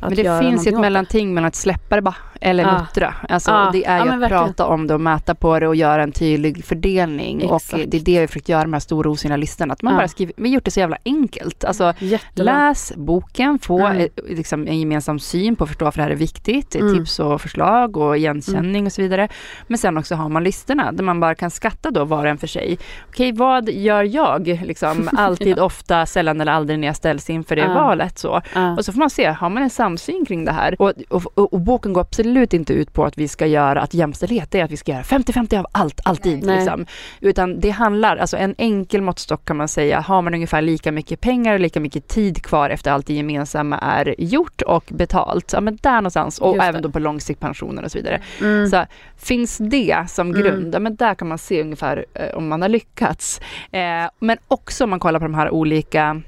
[0.00, 2.78] Men det finns ju ett mellanting mellan att släppa det bara eller Ja.
[2.78, 3.14] muttra.
[3.28, 3.70] Alltså, Ja.
[3.72, 4.44] Det är Ja, ju men att verkligen.
[4.44, 7.42] prata om det och mäta på det och göra en tydlig fördelning.
[7.42, 7.72] Exakt.
[7.72, 9.72] Och det är det vi försökt göra med de här stora osynliga listorna.
[9.72, 9.98] Att man Ja.
[10.00, 11.64] bara skriver, vi har gjort det så jävla enkelt.
[11.64, 11.94] Alltså.
[12.34, 14.08] Läs boken, få Mm.
[14.28, 16.94] liksom en gemensam syn på att förstå varför det här är viktigt, Mm.
[16.94, 19.28] tips och förslag och igenkänning och så vidare.
[19.66, 22.38] Men sen också har man listorna där man bara kan skatta då var och en
[22.38, 22.78] för sig.
[23.08, 27.62] Okej, vad gör jag liksom alltid, ofta, sällan eller aldrig när jag ställs inför det
[27.62, 27.74] Ja.
[27.74, 28.40] valet så.
[28.54, 28.76] Ja.
[28.76, 30.76] Och så får man se, har man en samsyn kring det här?
[30.78, 33.94] Och, och, och, och boken går absolut inte ut på att vi ska göra, att
[33.94, 36.44] jämställdhet är att vi ska göra 50-50 av allt, alltid.
[36.46, 36.56] Nej.
[36.56, 36.86] Liksom.
[37.20, 41.20] Utan det handlar, alltså en enkel måttstock kan man säga, har man ungefär lika mycket
[41.20, 45.60] pengar och lika mycket tid kvar efter allt det gemensamma är gjort och betalt, ja
[45.60, 48.22] men där någonstans, och även då på lång sikt pensioner och så vidare.
[48.40, 48.66] Mm.
[48.66, 48.86] Så
[49.16, 50.42] finns det som Mm.
[50.42, 53.40] grund, ja, men där kan man se ungefär eh, om man har lyckats.
[53.70, 53.80] Eh,
[54.18, 56.22] men också om man kollar på de här olika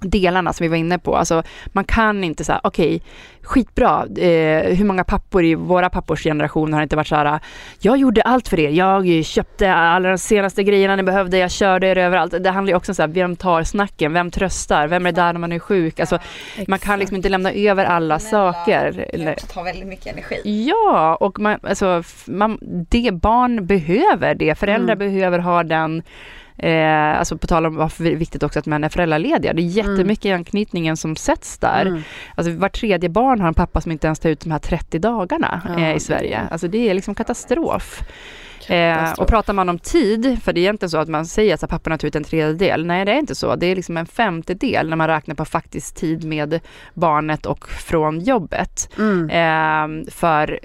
[0.00, 1.16] delarna som vi var inne på.
[1.16, 3.02] Alltså, man kan inte säga, okej,
[3.42, 7.40] skitbra, eh, hur många pappor i våra pappors generation har inte varit så här,
[7.80, 11.86] jag gjorde allt för er, jag köpte alla de senaste grejerna ni behövde, jag körde
[11.86, 12.34] er överallt.
[12.40, 15.32] Det handlar ju också om så här, vem tar snacken, vem tröstar, vem är där
[15.32, 16.00] när man är sjuk?
[16.00, 16.18] Alltså,
[16.68, 19.06] man kan liksom inte lämna över alla saker.
[19.12, 20.66] Eller, Det tar väldigt mycket energi.
[20.68, 22.58] Ja, och man, alltså, man,
[22.90, 24.54] det barn behöver det.
[24.58, 24.98] Föräldrar Mm.
[25.12, 26.02] behöver ha den
[26.62, 29.52] Eh, alltså på tal om varför det är viktigt också att män är föräldralediga.
[29.52, 31.86] Det är jättemycket i anknytningen som sätts där.
[31.86, 32.02] Mm.
[32.34, 34.98] Alltså var tredje barn har en pappa som inte ens tar ut de här 30
[34.98, 36.40] dagarna Ja, eh, i Sverige.
[36.50, 38.02] Alltså det är liksom katastrof.
[38.70, 41.70] Eh, och pratar man om tid, för det är egentligen så att man säger att
[41.70, 42.86] papporna tar ut en tredjedel.
[42.86, 43.56] Nej, det är inte så.
[43.56, 46.60] Det är liksom en femtedel när man räknar på faktisk tid med
[46.94, 48.88] barnet och från jobbet.
[48.98, 49.30] Mm.
[49.30, 50.60] Eh, för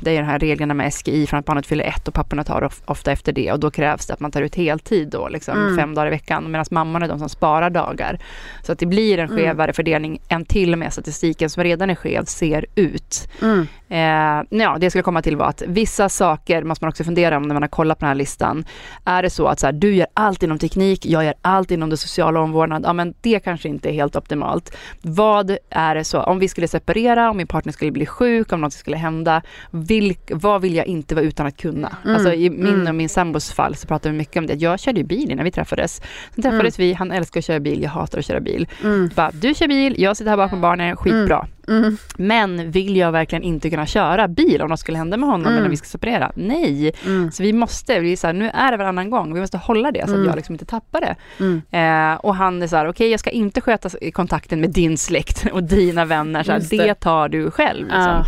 [0.00, 2.62] det är den här reglerna med SGI från att barnet fyller ett och papporna tar
[2.64, 5.58] of- ofta efter det och då krävs det att man tar ut heltid då, liksom
[5.58, 5.76] Mm.
[5.76, 8.18] fem dagar i veckan medan mammorna är de som sparar dagar.
[8.62, 9.36] Så att det blir en Mm.
[9.38, 13.28] skevare fördelning än till och med statistiken som redan är skev ser ut.
[13.42, 13.66] Mm.
[13.88, 17.39] Eh, ja, det jag skulle komma till var att vissa saker måste man också fundera
[17.42, 18.64] om när man har kollat på den här listan.
[19.04, 21.90] Är det så att så här, du gör allt inom teknik, jag gör allt inom
[21.90, 24.76] det sociala omvårdnad, ja men det kanske inte är helt optimalt.
[25.02, 28.60] Vad är det så, om vi skulle separera, om min partner skulle bli sjuk, om
[28.60, 31.96] något skulle hända, vilk, vad vill jag inte vara utan att kunna?
[32.04, 32.86] Mm, Alltså i min mm.
[32.86, 34.54] och min sambos fall så pratar vi mycket om det.
[34.54, 36.02] Jag körde ju bil innan vi träffades.
[36.34, 38.68] Sen träffades vi, han älskar att köra bil, jag hatar att köra bil.
[38.82, 39.10] Mm.
[39.14, 41.46] Bara, du kör bil, jag sitter här bakom barnen, skitbra.
[41.68, 41.96] Mm.
[42.16, 45.58] Men vill jag verkligen inte kunna köra bil om något skulle hända med honom Mm.
[45.58, 46.32] eller vi ska separera?
[46.34, 46.92] Nej.
[47.06, 47.30] Mm.
[47.32, 49.90] Så vi måste, vi är så här, nu är det varannan gång, vi måste hålla
[49.92, 50.20] det så Mm.
[50.20, 51.16] att jag liksom inte tappar det.
[51.44, 51.62] Mm.
[51.70, 55.46] Eh, och han är så här, okej jag ska inte sköta kontakten med din släkt
[55.52, 56.76] och dina vänner, så här, det.
[56.76, 56.94] det.
[56.94, 57.84] tar du själv.
[57.86, 58.02] Liksom.
[58.02, 58.24] Ja.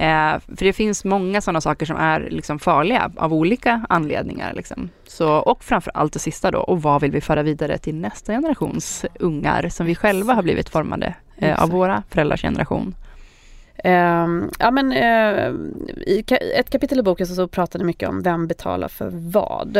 [0.00, 4.52] Eh, för det finns många sådana saker som är liksom farliga av olika anledningar.
[4.54, 4.90] Liksom.
[5.06, 8.32] Så, och framför allt det sista då, och vad vill vi föra vidare till nästa
[8.32, 12.94] generations ungar som vi själva har blivit formade eh, av våra föräldrars generation.
[13.84, 15.48] Ehm, ja, men, eh,
[16.06, 19.10] I ka- ett kapitel i boken så, så pratar ni mycket om vem betalar för
[19.12, 19.76] vad.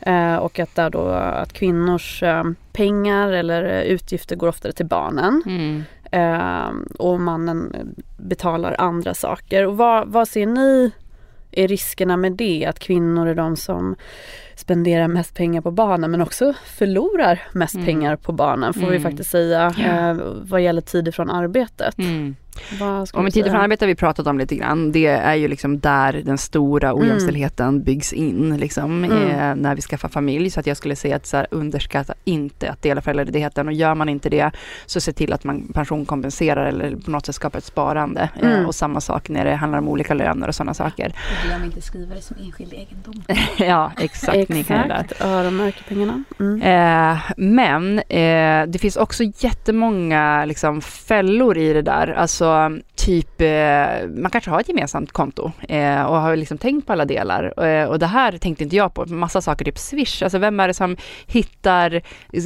[0.00, 5.42] Eh, och att, där då, att kvinnors eh, pengar eller utgifter går oftare till barnen.
[5.46, 5.82] Mm.
[6.14, 7.72] Eh, och mannen
[8.16, 9.66] betalar andra saker.
[9.66, 10.92] Och vad, vad ser ni
[11.50, 12.66] är riskerna med det?
[12.66, 13.94] Att kvinnor är de som
[14.56, 17.86] spenderar mest pengar på barnen men också förlorar mest Mm.
[17.86, 19.02] pengar på barnen får vi Mm.
[19.02, 21.98] faktiskt säga eh, vad gäller tid från arbetet.
[21.98, 22.36] Mm.
[23.14, 23.44] Och vi säga?
[23.52, 24.92] från arbete har vi pratat om lite grann.
[24.92, 27.02] Det är ju liksom där den stora Mm.
[27.02, 29.22] ojämställdheten byggs in liksom, Mm.
[29.30, 30.50] eh, när vi skaffar familj.
[30.50, 33.94] Så att jag skulle säga att så här, underskatta inte att dela föräldraledigheten och gör
[33.94, 34.50] man inte det
[34.86, 38.28] så se till att man pensionkompenserar eller på något sätt skapar ett sparande.
[38.42, 38.66] Eh, Mm.
[38.66, 41.06] och samma sak när det handlar om olika löner och sådana saker.
[41.08, 43.22] Och glöm inte skriva det som enskild egendom.
[43.58, 44.48] ja, exakt.
[44.48, 45.00] Ni kan det där.
[45.00, 46.24] Exakt, öronmärker pengarna.
[46.40, 46.62] Mm.
[46.62, 52.08] Eh, men eh, det finns också jättemånga liksom, fällor i det där.
[52.08, 52.50] Alltså så
[53.04, 57.04] typ, eh, man kanske har ett gemensamt konto eh, och har liksom tänkt på alla
[57.04, 57.64] delar.
[57.66, 59.04] Eh, och det här tänkte inte jag på.
[59.06, 60.22] Massa saker, typ Swish.
[60.22, 62.02] Alltså vem är det som hittar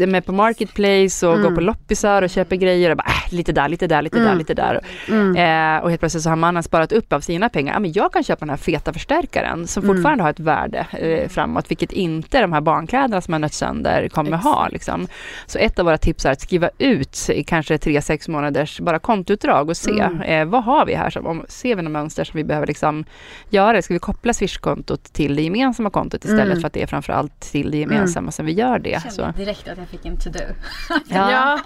[0.06, 1.44] med på Marketplace och Mm.
[1.48, 4.24] går på loppisar och köper grejer och bara äh, lite där, lite där, lite där,
[4.26, 4.38] Mm.
[4.38, 4.80] lite där.
[5.08, 5.82] Mm.
[5.82, 7.72] Och helt plötsligt så har mannen sparat upp av sina pengar.
[7.74, 9.96] Ja, men jag kan köpa den här feta förstärkaren som Mm.
[9.96, 10.86] fortfarande har ett värde
[11.28, 14.68] framåt, vilket inte de här barnkläderna som har nött sönder kommer ha.
[14.68, 15.06] Liksom.
[15.46, 19.68] Så ett av våra tips är att skriva ut kanske tre, sex månaders bara kontoutdrag
[19.68, 20.47] och se Mm.
[20.50, 21.10] Vad har vi här?
[21.10, 23.04] Som, om, ser vi några mönster som vi behöver liksom
[23.50, 23.82] göra?
[23.82, 26.60] Ska vi koppla Swish-kontot till det gemensamma kontot istället Mm.
[26.60, 28.90] för att det är framförallt till det gemensamma som vi gör det?
[28.90, 29.22] Jag Så.
[29.22, 30.44] kände direkt att jag fick en to-do.
[31.08, 31.60] Ja.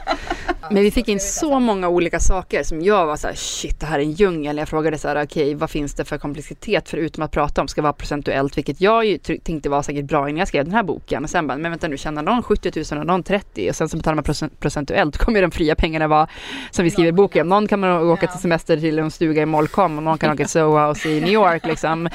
[0.70, 3.86] Men vi fick in så många olika saker som jag var så här, shit det
[3.86, 4.56] här är en djungel.
[4.58, 7.82] Jag frågade så här, okej vad finns det för komplexitet förutom att prata om, ska
[7.82, 11.24] vara procentuellt, vilket jag ju tänkte var säkert bra innan jag skrev den här boken.
[11.24, 13.88] Och sen bara, men vänta nu, tjänar någon 70 000 och någon 30 och sen
[13.88, 16.26] så betalar man procent, procentuellt, kommer ju de fria pengarna vara,
[16.70, 19.42] som vi skriver i boken, någon kan man åka till semester semester till en stuga
[19.42, 21.66] i Molkom och någon kan åka till Soho House i New York.
[21.66, 22.06] Liksom.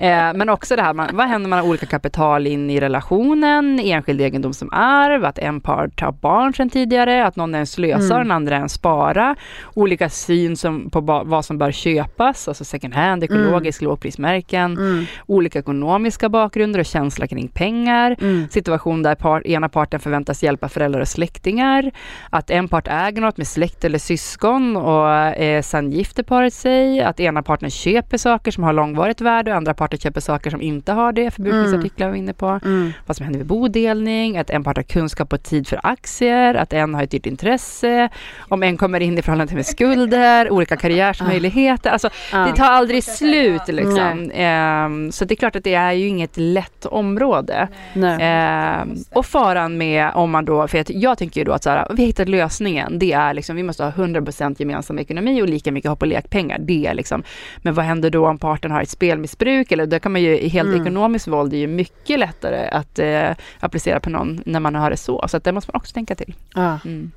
[0.00, 2.80] Eh, men också det här, man, vad händer när man har olika kapital in i
[2.80, 7.58] relationen, enskild egendom som arv, att en part tar barn sedan tidigare, att någon är
[7.58, 8.28] en slösare, mm.
[8.28, 9.36] den andra är en spara,
[9.74, 13.90] olika syn som, på vad som bör köpas, alltså second hand, ekologisk, mm.
[13.90, 15.04] lågprismärken, mm.
[15.26, 18.48] olika ekonomiska bakgrunder och känsla kring pengar, mm.
[18.48, 21.90] situation där part, ena parten förväntas hjälpa föräldrar och släktingar,
[22.30, 27.00] att en part äger något med släkt eller syskon och eh, sen gifter paret sig,
[27.00, 30.60] att ena parten köper saker som har långvarigt värde och andra parten köper saker som
[30.62, 32.92] inte har det, förbrukningsartiklar var vi inne på, mm.
[33.06, 36.72] vad som händer vid bodelning, att en part har kunskap och tid för aktier, att
[36.72, 38.08] en har ett dyrt intresse,
[38.48, 42.46] om en kommer in i förhållande med skulder, olika karriärsmöjligheter, alltså ah.
[42.46, 44.30] det tar aldrig slut liksom.
[44.30, 47.68] Eh, så det är klart att det är ju inget lätt område.
[47.94, 51.86] Eh, och faran med om man då, för jag tänker ju då att så här,
[51.90, 55.89] vi hittar lösningen, det är liksom, vi måste ha 100% gemensam ekonomi och lika mycket
[55.90, 56.58] hopp och lekpengar.
[56.58, 57.22] Det är liksom,
[57.58, 59.72] men vad händer då om parten har ett spelmissbruk?
[59.72, 60.82] Eller då kan man ju, helt mm.
[60.82, 64.96] ekonomiskt våld är ju mycket lättare att eh, applicera på någon när man har det
[64.96, 65.28] så.
[65.28, 66.34] Så att det måste man också tänka till.
[66.54, 66.78] Ah.
[66.84, 67.10] Mm.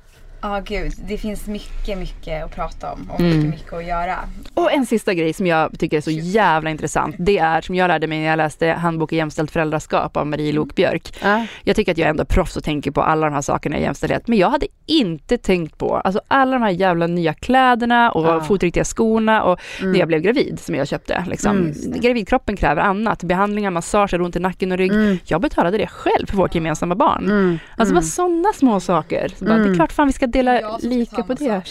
[0.44, 0.92] Ja, oh, gud.
[1.08, 3.36] Det finns mycket, mycket att prata om och mm.
[3.36, 4.18] mycket, mycket att göra.
[4.54, 7.16] Och en sista grej som jag tycker är så jävla intressant.
[7.18, 10.52] Det är som jag lärde mig när jag läste Handbok i jämställt föräldraskap av Marie
[10.52, 11.22] Lokbjörk.
[11.22, 11.46] Mm.
[11.62, 13.82] Jag tycker att jag är ändå proffs och tänker på alla de här sakerna i
[13.82, 14.28] jämställdhet.
[14.28, 18.44] Men jag hade inte tänkt på alltså alla de här jävla nya kläderna och mm.
[18.44, 19.92] fotriktiga skorna och mm.
[19.92, 21.24] när jag blev gravid som jag köpte.
[21.28, 21.56] Liksom.
[21.56, 22.00] Mm.
[22.00, 23.22] Gravidkroppen kräver annat.
[23.22, 24.92] Behandlingar, massage, ont i nacken och rygg.
[24.92, 25.18] Mm.
[25.24, 27.24] Jag betalade det själv för vårt gemensamma barn.
[27.24, 27.58] Mm.
[27.76, 29.28] Alltså bara sådana små saker.
[29.38, 31.62] Så bara, det är klart fan vi ska dela lika på det.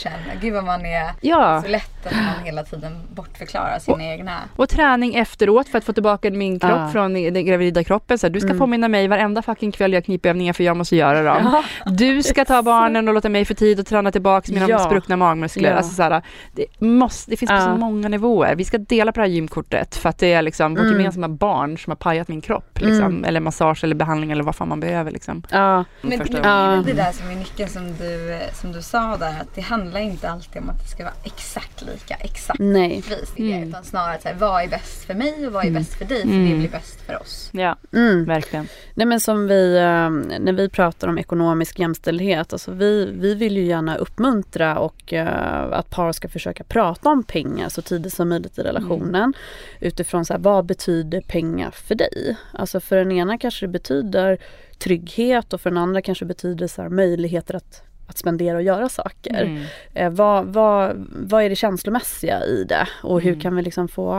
[0.41, 1.61] Gud vad man är ja.
[1.61, 4.39] så lätt att man hela tiden bortförklarar sina och, egna.
[4.55, 6.89] Och träning efteråt för att få tillbaka min kropp ah.
[6.89, 8.17] från den gravida kroppen.
[8.17, 8.59] Så här, du ska mm.
[8.59, 11.63] påminna mig varenda fucking kväll jag knipövningar för jag måste göra dem.
[11.85, 11.91] Ja.
[11.91, 14.79] Du ska ta barnen och låta mig få tid att träna tillbaka mina ja.
[14.79, 15.69] spruckna magmuskler.
[15.69, 15.75] Ja.
[15.75, 16.21] Alltså, så här,
[16.53, 18.55] det, måste, det finns på så många nivåer.
[18.55, 20.83] Vi ska dela på det här gymkortet för att det är liksom mm.
[20.83, 22.79] vårt gemensamma barn som har pajat min kropp.
[22.79, 23.25] Liksom, mm.
[23.25, 25.11] Eller massage eller behandling eller vad fan man behöver.
[25.11, 25.43] Liksom.
[25.49, 25.85] Ja.
[26.01, 29.41] Men, men det är det där som är nyckeln som du, som du sa där
[29.41, 32.95] att det handlar inte alltid om att det ska vara exakt lika, exakt Nej.
[32.95, 33.33] vis.
[33.37, 33.69] Mm.
[33.69, 35.81] Utan snarare att vad är bäst för mig och vad är mm.
[35.81, 36.21] bäst för dig?
[36.21, 36.49] För mm.
[36.49, 37.49] det blir bäst för oss.
[37.53, 38.25] Ja, mm.
[38.25, 38.67] verkligen.
[38.93, 43.57] Nej men som vi, ehm, när vi pratar om ekonomisk jämställdhet, alltså vi, vi vill
[43.57, 45.27] ju gärna uppmuntra och uh,
[45.73, 49.15] att par ska försöka prata om pengar så tidigt som möjligt i relationen.
[49.15, 49.33] Mm.
[49.79, 52.37] Utifrån så här, vad betyder pengar för dig?
[52.51, 54.37] Alltså för den ena kanske det betyder
[54.79, 58.63] trygghet och för den andra kanske det betyder så här, möjligheter att att spendera och
[58.63, 59.43] göra saker.
[59.43, 59.63] Mm.
[59.93, 63.41] Eh, vad, vad, vad är det känslomässiga i det och hur mm.
[63.41, 64.13] kan vi liksom få,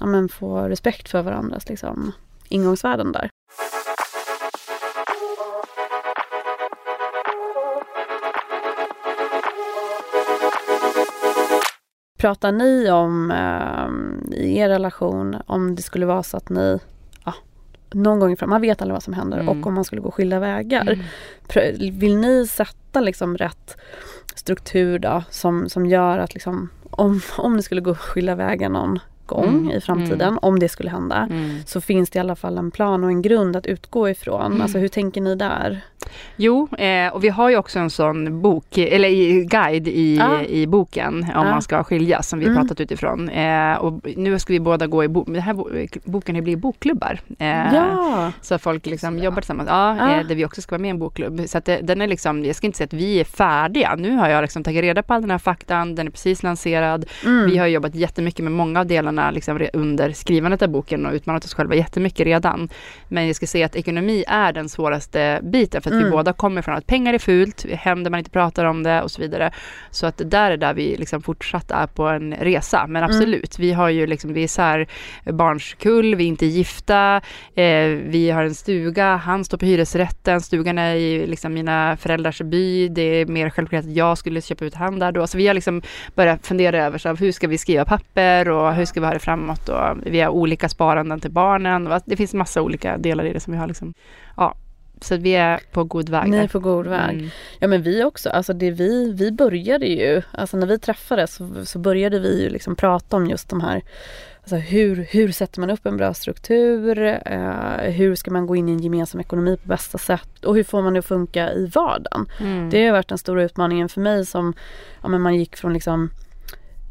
[0.00, 2.12] ja, men få respekt för varandras liksom,
[2.48, 3.30] ingångsvärden där.
[12.18, 16.78] Pratar ni om eh, i er relation om det skulle vara så att ni
[17.94, 19.48] någon gång ifrån, man vet aldrig vad som händer mm.
[19.48, 20.98] och om man skulle gå skilda vägar.
[21.54, 21.98] Mm.
[21.98, 23.76] Vill ni sätta liksom rätt
[24.34, 28.98] struktur då som, som gör att liksom om, om ni skulle gå skilda vägar någon
[29.26, 29.70] gång mm.
[29.70, 30.38] i framtiden, mm.
[30.42, 31.58] om det skulle hända, mm.
[31.66, 34.46] så finns det i alla fall en plan och en grund att utgå ifrån.
[34.46, 34.62] Mm.
[34.62, 35.80] Alltså hur tänker ni där?
[36.36, 39.08] Jo, eh, och vi har ju också en sån bok, eller
[39.44, 40.42] guide i, ah.
[40.42, 41.50] i boken om ah.
[41.50, 42.56] man ska skiljas som vi mm.
[42.56, 43.28] pratat utifrån.
[43.28, 45.54] Eh, och nu ska vi båda gå i, bo den här
[46.10, 47.20] boken blir bokklubbar.
[47.38, 48.32] Eh, ja.
[48.40, 50.22] Så folk liksom jobbar tillsammans, ja, ah.
[50.22, 51.42] där vi också ska vara med i en bokklubb.
[51.46, 53.94] Så att det, den är liksom, jag ska inte säga att vi är färdiga.
[53.98, 57.04] Nu har jag liksom tagit reda på all den här faktan, den är precis lanserad.
[57.24, 57.50] Mm.
[57.50, 61.44] Vi har jobbat jättemycket med många av delarna liksom under skrivandet av boken och utmanat
[61.44, 62.68] oss själva jättemycket redan.
[63.08, 66.04] Men jag ska säga att ekonomi är den svåraste biten för att mm.
[66.04, 69.10] vi båda kommer från att pengar är fult, händer man inte pratar om det och
[69.10, 69.52] så vidare.
[69.90, 72.86] Så att det där är där vi liksom fortsatt är på en resa.
[72.86, 73.10] Men mm.
[73.10, 73.68] absolut, mm.
[73.68, 74.86] vi har ju liksom, vi är så här
[75.24, 77.20] barnskull, vi är inte gifta,
[77.54, 82.40] eh, vi har en stuga, han står på hyresrätten, stugan är i liksom mina föräldrars
[82.42, 85.26] by, det är mer självklart att jag skulle köpa ut han där då.
[85.26, 85.82] Så vi har liksom
[86.14, 89.14] börjat fundera över så här, hur ska vi skriva papper och hur ska vi ha
[89.14, 92.00] det framåt och vi har olika sparanden till barnen.
[92.04, 93.94] Det finns massa olika delar i det som vi har liksom,
[94.36, 94.54] ja,
[95.00, 96.30] så vi är på god väg.
[96.30, 97.14] Ni är på god väg.
[97.14, 97.30] Mm.
[97.58, 98.30] Ja men vi också.
[98.30, 102.48] Alltså det vi, vi började ju, alltså när vi träffades så, så började vi ju
[102.48, 103.82] liksom prata om just de här
[104.42, 106.98] Alltså hur, hur sätter man upp en bra struktur?
[107.26, 110.44] Eh, hur ska man gå in i en gemensam ekonomi på bästa sätt?
[110.44, 112.26] Och hur får man det att funka i vardagen?
[112.40, 112.70] Mm.
[112.70, 114.54] Det har varit den stora utmaningen för mig som,
[115.02, 116.10] ja men man gick från liksom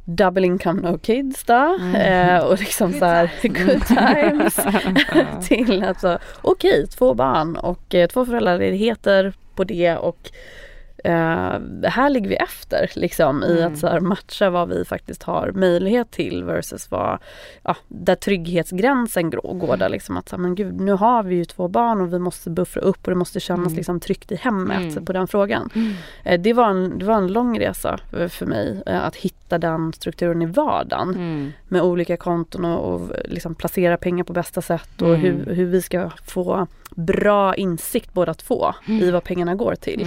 [0.05, 1.77] double income no kids då.
[1.79, 1.95] Mm.
[1.95, 4.59] eh, och liksom så här good times.
[5.47, 10.31] Till alltså okej okay, två barn och eh, två föräldraledigheter på det och
[11.03, 13.73] eh, här ligger vi efter liksom i Mm.
[13.73, 17.17] att så här, matcha vad vi faktiskt har möjlighet till versus vad,
[17.63, 21.45] ja, där trygghetsgränsen går där liksom att så här, men gud nu har vi ju
[21.45, 23.77] två barn och vi måste buffra upp och det måste kännas Mm.
[23.77, 25.05] liksom tryggt i hemmet Mm.
[25.05, 25.69] på den frågan.
[25.75, 25.93] Mm.
[26.23, 27.99] Eh, det, var en, det var en lång resa
[28.29, 31.51] för- mig eh, att hitta den strukturen i vardagen Mm.
[31.67, 35.21] med olika konton och, och liksom placera pengar på bästa sätt och Mm.
[35.21, 40.01] hur, hur vi ska få bra insikt båda två i vad pengarna går till.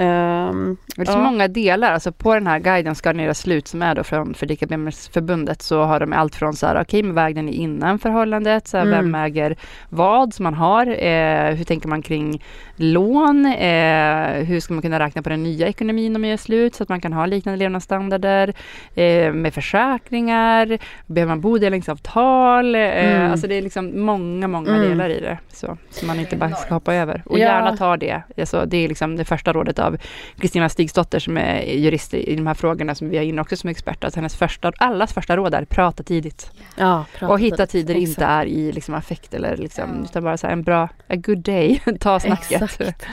[0.00, 1.22] Ehm, Det är så Ja.
[1.22, 4.34] många delar, alltså på den här guiden Ska ni göra slut som är då från
[4.34, 7.98] Fredrika Bemers förbundet så har de allt från så här, okej men vägde ni innan
[7.98, 8.96] förhållandet, så här, Mm.
[8.96, 9.56] vem äger
[9.88, 12.42] vad som man har, eh, hur tänker man kring
[12.76, 16.74] lån, eh, hur ska man kunna räkna på den nya ekonomin om man gör slut
[16.74, 18.54] så att man kan ha liknande levnadsstandarder,
[18.94, 23.30] eh, med försäkringar, behöver man bodelningsavtal, eh, Mm.
[23.32, 24.88] alltså det är liksom många, många Mm.
[24.88, 27.22] delar i det så, som man inte bara ska hoppa över.
[27.26, 27.44] Och Ja.
[27.44, 29.96] gärna ta det, alltså, det är liksom det första rådet av
[30.40, 33.70] Kristina Stigsdotter som är jurist i de här frågorna som vi har in också som
[33.70, 34.04] expert.
[34.04, 36.50] Alltså hennes första, allas första råd är prata tidigt.
[36.76, 38.30] ja, prata och hitta tider det inte Exakt.
[38.30, 40.04] är i liksom affekt eller liksom, Ja.
[40.04, 42.62] utan bara så här en bra, a good day, ta snacket.
[42.62, 43.06] Exakt.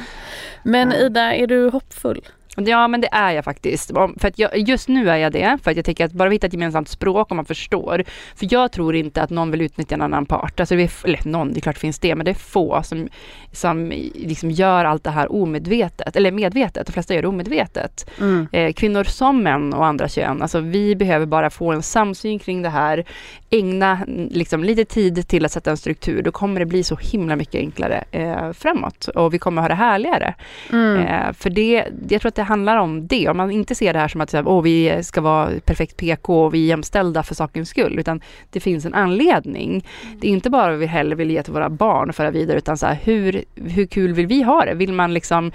[0.64, 0.98] Men Ja.
[0.98, 2.22] Ida, är du hoppfull?
[2.56, 3.92] Ja men det är jag faktiskt.
[4.18, 5.58] För att jag, just nu är jag det.
[5.64, 8.04] För att jag tänker att bara vi hittar ett gemensamt språk och man förstår.
[8.36, 10.60] För jag tror inte att någon vill utnyttja en annan part.
[10.60, 12.16] Alltså det är, eller någon, det är klart det finns det.
[12.16, 13.10] Men det är få som,
[13.52, 16.16] som liksom gör allt det här omedvetet.
[16.16, 16.88] Eller medvetet.
[16.88, 18.10] De flesta gör det omedvetet.
[18.20, 18.48] Mm.
[18.52, 20.42] Eh, kvinnor som män och andra kön.
[20.42, 23.04] Alltså vi behöver bara få en samsyn kring det här.
[23.50, 24.00] Ägna
[24.32, 26.22] liksom, lite tid till att sätta en struktur.
[26.22, 29.08] Då kommer det bli så himla mycket enklare eh, framåt.
[29.08, 30.34] Och vi kommer ha det härligare.
[30.72, 30.98] Mm.
[30.98, 33.30] Eh, för det, jag tror att det handlar om det.
[33.30, 36.54] Om man inte ser det här som att Åh, vi ska vara perfekt PK och
[36.54, 38.00] vi är jämställda för sakens skull.
[38.00, 39.86] Utan det finns en anledning.
[40.20, 42.58] Det är inte bara vad vi hellre vill ge till våra barn och föra vidare.
[42.58, 44.74] Utan så här, hur, hur kul vill vi ha det?
[44.74, 45.52] Vill man liksom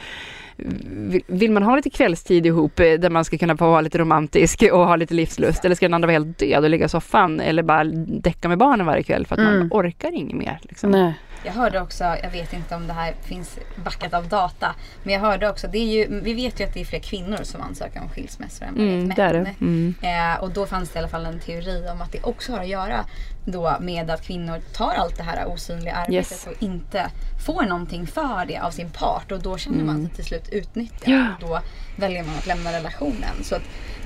[0.91, 3.99] vill, vill man ha lite kvällstid ihop eh, där man ska kunna få vara lite
[3.99, 5.65] romantisk och ha lite livslust?
[5.65, 7.41] Eller ska den andra vara helt död och ligga i soffan?
[7.41, 9.59] Eller bara däcka med barnen varje kväll för att Mm.
[9.59, 10.59] man orkar inget mer?
[10.63, 10.91] Liksom.
[10.91, 11.15] Nej.
[11.45, 15.21] Jag hörde också, jag vet inte om det här finns backat av data, men jag
[15.21, 18.01] hörde också, det är ju, vi vet ju att det är fler kvinnor som ansöker
[18.01, 19.13] om skilsmässor än Mm, män.
[19.17, 19.55] det är det.
[19.61, 19.95] Mm.
[20.03, 22.61] Eh, och då fanns det i alla fall en teori om att det också har
[22.61, 23.05] att göra
[23.45, 26.47] då med att kvinnor tar allt det här osynliga arbetet Yes.
[26.47, 27.11] och inte
[27.47, 31.09] får någonting för det av sin part och då känner man sig till slut utnyttjad
[31.15, 31.27] Mm.
[31.27, 31.35] Ja.
[31.35, 31.61] och då
[31.97, 33.35] väljer man att lämna relationen.
[33.45, 33.63] Så att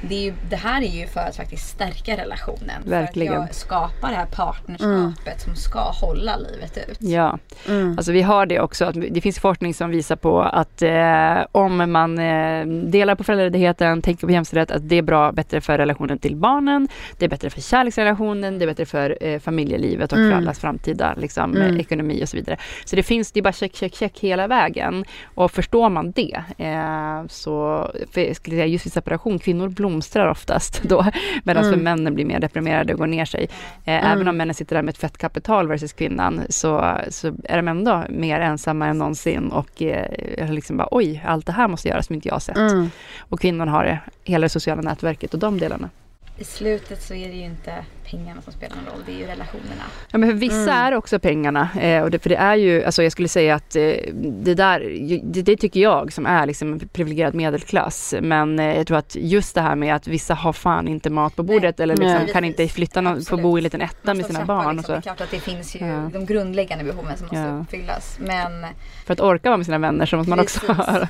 [0.08, 2.82] det, är ju, det här är ju för att faktiskt stärka relationen.
[2.86, 3.32] Verkligen.
[3.34, 6.96] För att jag skapar det här partnerskapet som ska hålla livet ut.
[7.00, 7.38] Ja,
[7.68, 7.94] Mm.
[7.96, 8.84] alltså vi har det också.
[8.84, 14.02] Att det finns forskning som visar på att eh, om man eh, delar på föräldraledigheten,
[14.02, 16.88] tänker på jämställdhet, att det är bra, bättre för relationen till barnen,
[17.18, 20.38] det är bättre för kärleksrelationen, det är bättre för eh, familjelivet och för Mm.
[20.38, 21.74] allas framtida liksom, Mm.
[21.74, 22.56] eh, ekonomi och så vidare.
[22.84, 25.04] Så det finns, det är bara check, check, check hela vägen.
[25.34, 30.28] Och förstår man det eh, så, för jag skulle säga just vid separation, kvinnor blomstrar
[30.28, 31.04] oftast då,
[31.44, 31.74] medan Mm.
[31.76, 33.48] för männen blir mer deprimerade och går ner sig.
[33.84, 37.56] Eh, Även om männen sitter där med ett fett kapital versus kvinnan så, så är
[37.56, 41.88] de ändå mer ensamma än någonsin och eh, liksom bara oj, allt det här måste
[41.88, 42.56] göras som inte jag har sett.
[42.56, 42.90] Mm.
[43.18, 45.90] Och kvinnorna har det, hela det sociala nätverket och de delarna.
[46.38, 49.22] I slutet så är det ju inte pengarna som spelar någon roll, det är ju
[49.26, 49.84] relationerna.
[50.12, 50.84] Ja, men för vissa Mm.
[50.84, 51.68] är också pengarna.
[51.80, 53.82] Eh, och det, för det är ju, alltså jag skulle säga att eh,
[54.14, 54.80] det där,
[55.24, 58.14] det, det tycker jag som är liksom en privilegierad medelklass.
[58.22, 61.36] Men eh, jag tror att just det här med att vissa har fan inte mat
[61.36, 62.32] på bordet eller liksom Nej.
[62.32, 64.66] kan inte flytta, någon, få bo i en liten etta med sina barn.
[64.66, 64.92] Och liksom.
[64.92, 65.02] Det är så.
[65.02, 66.10] klart att det finns ju Ja.
[66.12, 67.58] de grundläggande behoven som måste Ja.
[67.60, 68.18] uppfyllas.
[68.20, 68.66] Men
[69.06, 71.06] För att orka vara med sina vänner så måste man också ha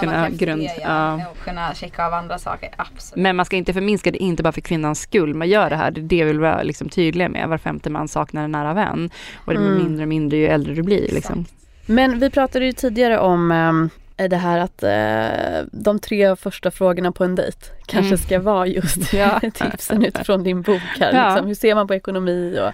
[0.00, 0.68] kunna grund.
[0.82, 1.14] Ja.
[1.30, 2.70] och kunna checka av andra saker.
[2.76, 3.22] Absolut.
[3.22, 5.34] Men man ska inte förminska det, inte bara för kvinnans skull.
[5.34, 7.48] Man gör det här, det är det jag vara liksom tydliga med.
[7.48, 9.10] Var femte man saknar en nära vän.
[9.44, 9.82] Och det blir Mm.
[9.82, 11.08] mindre och mindre ju äldre du blir.
[11.08, 11.44] Liksom.
[11.86, 13.90] Men vi pratade ju tidigare om ehm,
[14.28, 18.18] det här att eh, de tre första frågorna på en dejt kanske Mm.
[18.18, 19.40] ska vara just Ja.
[19.54, 21.12] tipsen utifrån din bok här.
[21.14, 21.28] Ja.
[21.28, 22.72] Liksom, hur ser man på ekonomi och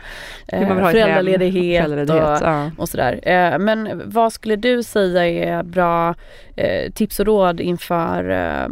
[0.55, 2.71] eh, föräldraledighet, föräldraledighet, och, ja.
[2.79, 3.21] och sådär.
[3.29, 5.27] Eh, men vad skulle du säga
[5.59, 6.15] är bra
[6.57, 8.69] eh, tips och råd inför eh,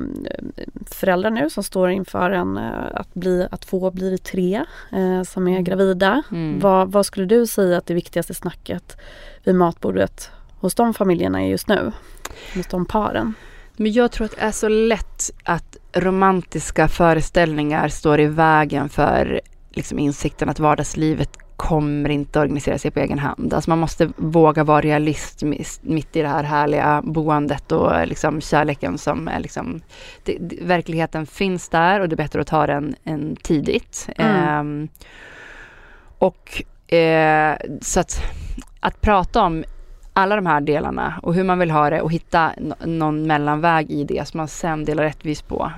[0.90, 5.48] föräldrar nu som står inför en, eh, att, bli, att få bli tre eh, som
[5.48, 6.22] är gravida?
[6.30, 6.60] Mm.
[6.60, 8.96] Vad, vad skulle du säga att det viktigaste snacket
[9.44, 10.30] vid matbordet
[10.62, 11.92] hos de familjerna är just nu?
[12.54, 13.34] Hos de paren?
[13.76, 19.40] Men jag tror att det är så lätt att romantiska föreställningar står i vägen för
[19.70, 23.54] liksom, insikten att vardagslivet kommer inte att organisera sig på egen hand.
[23.54, 25.42] Alltså man måste våga vara realist
[25.82, 29.80] mitt i det här härliga boendet och eh, liksom kärleken som är liksom,
[30.24, 34.08] det, det, verkligheten finns där och det är bättre att ta den än tidigt.
[34.16, 34.36] Mm.
[34.36, 34.88] Ehm,
[36.18, 36.62] och
[36.94, 38.22] eh, så att,
[38.80, 39.64] att prata om
[40.12, 42.52] alla de här delarna och hur man vill ha det och hitta
[42.84, 45.72] någon mellanväg i det som man sen delar rättvist på.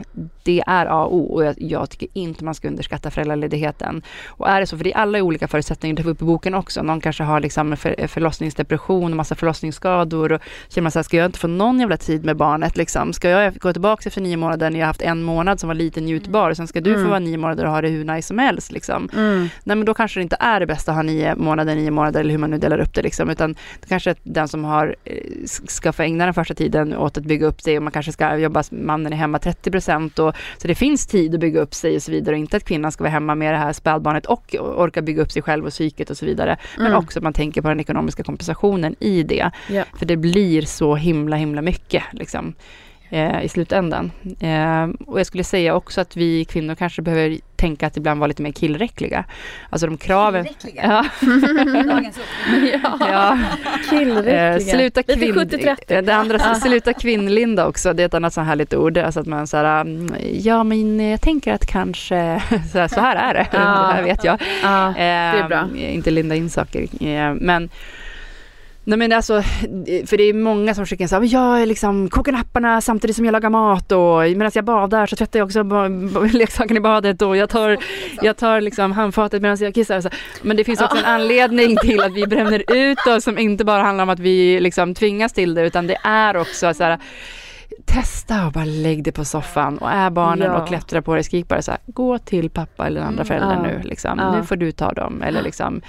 [0.44, 4.02] Det är A och O och jag, jag, tycker inte man ska underskatta föräldraledigheten.
[4.26, 6.54] Och är det så, för det är alla olika förutsättningar, det får upp i boken
[6.54, 6.82] också.
[6.82, 11.16] Någon kanske har liksom för, förlossningsdepression och massa förlossningsskador och känner man så här, ska
[11.16, 13.12] jag inte få någon jävla tid med barnet liksom?
[13.12, 16.00] Ska jag gå tillbaka efter nio månader när jag haft en månad som var lite
[16.00, 17.04] njutbar och sen ska du mm.
[17.04, 19.08] få vara nio månader och ha det hur nice som helst liksom.
[19.12, 19.48] Mm.
[19.64, 22.20] Nej men då kanske det inte är det bästa att ha nio månader, nio månader
[22.20, 24.96] eller hur man nu delar upp det liksom, utan det kanske är den som har,
[25.04, 25.14] eh,
[25.44, 28.36] ska få ägna den första tiden åt att bygga upp sig och man kanske ska
[28.36, 31.96] jobba, mannen är hemma 30 procent och så det finns tid att bygga upp sig
[31.96, 34.54] och så vidare och inte att kvinnan ska vara hemma med det här spädbarnet och
[34.54, 36.56] orka bygga upp sig själv och psyket och så vidare.
[36.76, 36.98] Men mm.
[36.98, 39.50] också att man tänker på den ekonomiska kompensationen i det.
[39.70, 39.86] Yeah.
[39.98, 42.54] För det blir så himla himla mycket liksom
[43.14, 44.12] eh, i slutändan.
[44.40, 48.26] Eh, och jag skulle säga också att vi kvinnor kanske behöver tänka att ibland vara
[48.26, 49.24] lite mer killräckliga.
[49.70, 50.44] Alltså de kraven...
[50.44, 50.82] Killräckliga?
[50.84, 51.04] Ja.
[52.82, 52.98] ja.
[53.00, 53.38] ja.
[53.90, 54.54] Killräckliga.
[54.54, 55.48] Eh, sluta kvinn...
[55.86, 58.98] Det andra, sluta kvinnlinda också, det är ett annat så härligt ord.
[58.98, 62.42] Alltså att man så mm, ja men jag tänker att kanske,
[62.72, 63.88] så här, så här är det, ah.
[63.88, 64.42] det här vet jag.
[64.64, 64.92] Ah.
[64.92, 65.68] det är bra.
[65.76, 66.82] Eh, inte linda in saker.
[66.82, 67.70] Eh, men
[68.86, 69.42] Nej men alltså,
[70.06, 73.50] för det är många som skickar så jag liksom kokar napparna samtidigt som jag lagar
[73.50, 75.62] mat och medan jag badar så tvättar jag också
[76.32, 77.78] leksaken i badet och jag tar,
[78.22, 80.00] jag tar liksom handfatet medan jag kissar.
[80.00, 80.08] Så.
[80.42, 83.82] Men det finns också en anledning till att vi bränner ut oss som inte bara
[83.82, 86.98] handlar om att vi liksom tvingas till det utan det är också så här
[87.84, 90.62] testa och bara lägg dig på soffan och är barnen ja.
[90.62, 93.54] och klättra på det, skrik bara så här, gå till pappa eller andra mm, föräldrar
[93.54, 93.62] ja.
[93.62, 94.18] nu liksom.
[94.18, 94.36] Ja.
[94.36, 95.82] Nu får du ta dem eller liksom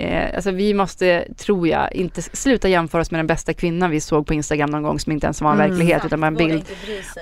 [0.00, 4.00] Eh, alltså vi måste, tror jag, inte sluta jämföra oss med den bästa kvinnan vi
[4.00, 5.70] såg på Instagram någon gång som inte ens var en mm.
[5.70, 6.64] verklighet utan bara en bild.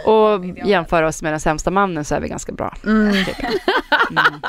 [0.06, 2.74] Och jämföra oss med den sämsta mannen så är vi ganska bra.
[2.86, 3.14] Mm.
[4.10, 4.40] Mm.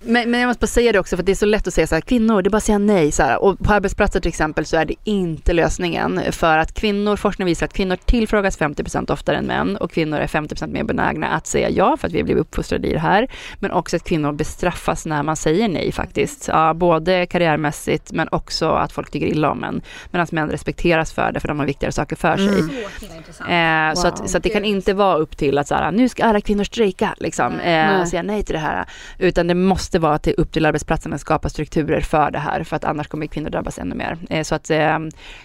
[0.00, 1.86] Men, men jag måste bara säga det också för det är så lätt att säga
[1.86, 3.12] så här, kvinnor, det är bara att säga nej.
[3.12, 3.42] Så här.
[3.42, 6.20] Och på arbetsplatser till exempel så är det inte lösningen.
[6.32, 10.26] För att kvinnor, forskning visar att kvinnor tillfrågas 50% oftare än män och kvinnor är
[10.26, 13.28] 50% mer benägna att säga ja för att vi blivit uppfostrade i det här.
[13.58, 16.48] Men också att kvinnor bestraffas när man säger nej faktiskt.
[16.48, 19.82] Ja, både karriärmässigt men också att folk tycker illa om en.
[20.10, 22.60] Medan män respekteras för det för de har viktigare saker för sig.
[22.60, 23.88] Mm.
[23.88, 23.94] Eh, wow.
[23.94, 26.24] så, att, så att det kan inte vara upp till att så här, nu ska
[26.24, 28.84] alla kvinnor strejka liksom, eh, och säga nej till det här.
[29.18, 32.30] Utan det måste måste vara att det är upp till arbetsplatsen att skapa strukturer för
[32.30, 34.18] det här, för att annars kommer kvinnor drabbas ännu mer.
[34.30, 34.98] Eh, så att eh,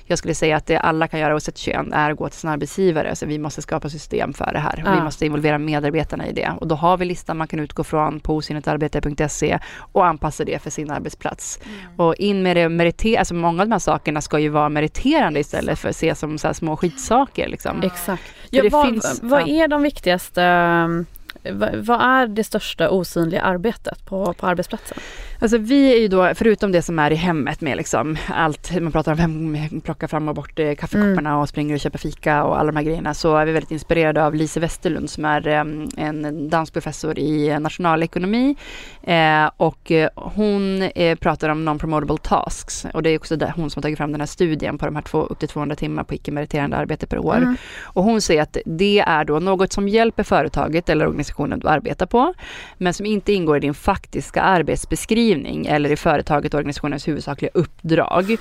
[0.08, 2.49] jag skulle säga att det alla kan göra oavsett kön är att gå till sin
[2.49, 3.16] arbetsgivare.
[3.16, 4.84] Så vi måste skapa system för det här.
[4.86, 4.95] Ja.
[4.95, 6.52] Vi måste involvera medarbetarna i det.
[6.60, 9.60] Och då har vi listan man kan utgå från på osynligtarbete.se
[9.93, 11.60] och anpassa det för sin arbetsplats.
[11.64, 11.99] Mm.
[11.99, 15.39] Och in med det meriter, alltså många av de här sakerna ska ju vara meriterande
[15.39, 17.47] istället för att ses som så små skitsaker.
[17.47, 17.82] Liksom.
[17.84, 18.24] Exakt.
[18.49, 20.41] Ja, vad, finns, vad är de viktigaste
[21.75, 24.97] vad är det största osynliga arbetet på, på arbetsplatsen?
[25.41, 28.91] Alltså vi är ju då, förutom det som är i hemmet med liksom allt, man
[28.91, 31.41] pratar om vem plockar fram och bort eh, kaffekopparna mm.
[31.41, 34.25] och springer och köper fika och alla de här grejerna, så är vi väldigt inspirerade
[34.25, 38.55] av Lise Westerlund som är um, en dansk professor i nationalekonomi.
[39.03, 43.79] Eh, och eh, hon eh, pratar om non-promotable tasks och det är också hon som
[43.79, 46.13] har tagit fram den här studien på de här två, upp till 200 timmar på
[46.13, 47.37] icke-meriterande arbete per år.
[47.37, 47.55] Mm.
[47.83, 52.05] Och hon säger att det är då något som hjälper företaget eller organisationen du arbetar
[52.05, 52.33] på,
[52.77, 57.51] men som inte ingår i din faktiska arbetsbeskrivning arbetsbeskrivning eller i företaget och organisationens huvudsakliga
[57.53, 58.32] uppdrag.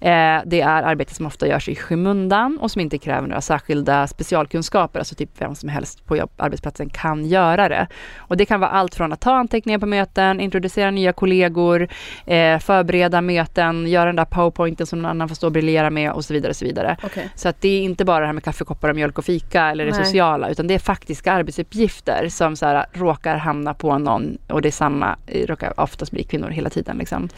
[0.00, 4.06] Eh, det är arbete som ofta görs i skymundan och som inte kräver några särskilda
[4.06, 7.86] specialkunskaper, alltså typ vem som helst på jobb, arbetsplatsen kan göra det.
[8.18, 11.88] Och det kan vara allt från att ta anteckningar på möten, introducera nya kollegor,
[12.26, 16.12] eh, förbereda möten, göra den där powerpointen som någon annan får stå och briljera med
[16.12, 16.50] och så vidare.
[16.50, 16.96] Och så vidare.
[17.02, 17.24] Okay.
[17.34, 19.84] Så att det är inte bara det här med kaffekoppar och mjölk och fika eller
[19.86, 20.04] det Nej.
[20.04, 24.68] sociala, utan det är faktiska arbetsuppgifter som så här, råkar hamna på någon och det
[24.68, 26.98] är samma, råkar oftast bli kvinnor kvinnor hela tiden.
[26.98, 27.28] Liksom.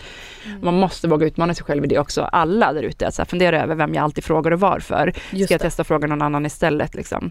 [0.46, 0.58] Mm.
[0.62, 3.06] Man måste våga utmana sig själv i det också, alla där ute.
[3.06, 5.12] Alltså, fundera över vem jag alltid frågar och varför.
[5.30, 5.64] Just Ska jag det.
[5.64, 6.94] testa fråga någon annan istället?
[6.94, 7.30] Liksom.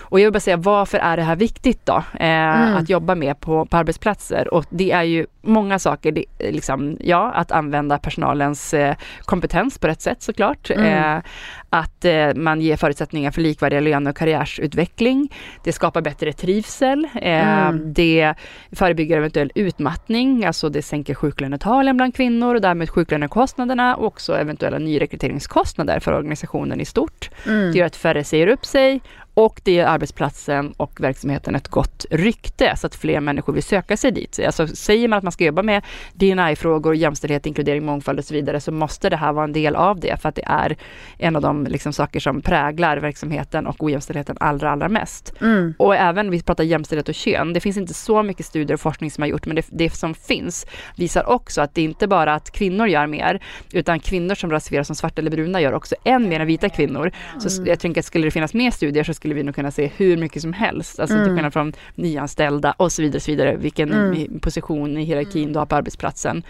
[0.00, 1.96] Och jag vill bara säga, varför är det här viktigt då?
[2.20, 2.76] Eh, mm.
[2.76, 4.54] Att jobba med på, på arbetsplatser?
[4.54, 6.12] Och det är ju många saker.
[6.12, 8.94] Det, liksom, ja, att använda personalens eh,
[9.24, 10.70] kompetens på rätt sätt såklart.
[10.70, 10.84] Mm.
[10.84, 11.22] Eh,
[11.70, 15.32] att eh, man ger förutsättningar för likvärdiga löner och karriärsutveckling.
[15.64, 17.04] Det skapar bättre trivsel.
[17.14, 17.92] Eh, mm.
[17.92, 18.34] Det
[18.72, 24.78] förebygger eventuell utmattning, alltså det sänker sjuklönetalen bland kvinnor och därmed sjuklönekostnaderna och också eventuella
[24.78, 27.30] nyrekryteringskostnader för organisationen i stort.
[27.46, 27.72] Mm.
[27.72, 29.00] Det gör att färre säger upp sig
[29.38, 33.96] och det ger arbetsplatsen och verksamheten ett gott rykte så att fler människor vill söka
[33.96, 34.40] sig dit.
[34.46, 35.82] Alltså säger man att man ska jobba med
[36.12, 40.00] DNI-frågor, jämställdhet, inkludering, mångfald och så vidare så måste det här vara en del av
[40.00, 40.76] det för att det är
[41.18, 45.34] en av de liksom, saker som präglar verksamheten och ojämställdheten allra, allra mest.
[45.40, 45.74] Mm.
[45.78, 49.10] Och även, vi pratar jämställdhet och kön, det finns inte så mycket studier och forskning
[49.10, 50.66] som har gjort men det, det som finns
[50.96, 54.96] visar också att det inte bara att kvinnor gör mer utan kvinnor som rasifieras som
[54.96, 57.12] svarta eller bruna gör också än mer än vita kvinnor.
[57.38, 59.90] Så jag tänker att skulle det finnas mer studier så skulle vi nog kunna se
[59.96, 61.00] hur mycket som helst.
[61.00, 64.40] Alltså till skillnad från nyanställda och så vidare, så vidare vilken Mm.
[64.40, 66.42] position i hierarkin du har på arbetsplatsen.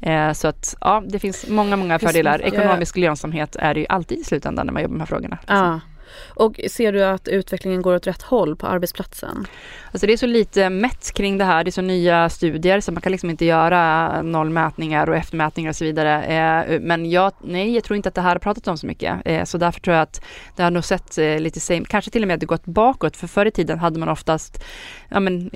[0.00, 2.42] Eh, så att ja, det finns många, många fördelar.
[2.42, 5.38] Ekonomisk lönsamhet är det ju alltid i slutändan när man jobbar med de här frågorna.
[5.46, 5.80] Ja.
[6.28, 9.46] Och ser du att utvecklingen går åt rätt håll på arbetsplatsen?
[9.92, 11.64] Alltså det är så lite mätt kring det här.
[11.64, 15.76] Det är så nya studier så man kan liksom inte göra nollmätningar och eftermätningar och
[15.76, 16.24] så vidare.
[16.24, 19.16] Eh, men jag, nej, jag tror inte att det här har pratat om så mycket.
[19.24, 20.20] Eh, så därför tror jag att
[20.56, 23.16] det har nog sett eh, lite same, kanske till och med att det gått bakåt.
[23.16, 24.64] För förr i tiden hade man oftast
[25.08, 25.50] ja, men,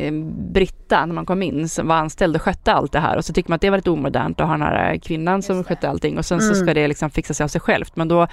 [0.53, 3.17] Britta när man kom in som var anställd och skötte allt det här.
[3.17, 5.65] Och så tycker man att det var lite omodernt att ha den här kvinnan som
[5.65, 6.19] skötte allting.
[6.19, 6.67] Och sen så Mm.
[6.67, 7.97] ska det liksom fixa sig av sig självt.
[7.97, 8.27] Men då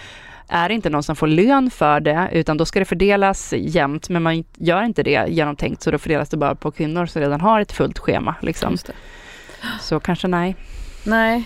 [0.50, 4.10] är det inte någon som får lön för det utan då ska det fördelas jämnt
[4.10, 7.42] men man gör inte det genomtänkt så då fördelas det bara på kvinnor som redan
[7.42, 8.36] har ett fullt schema.
[8.42, 8.72] Liksom.
[8.72, 8.94] Just det.
[9.82, 10.56] Så kanske nej.
[11.04, 11.46] Nej,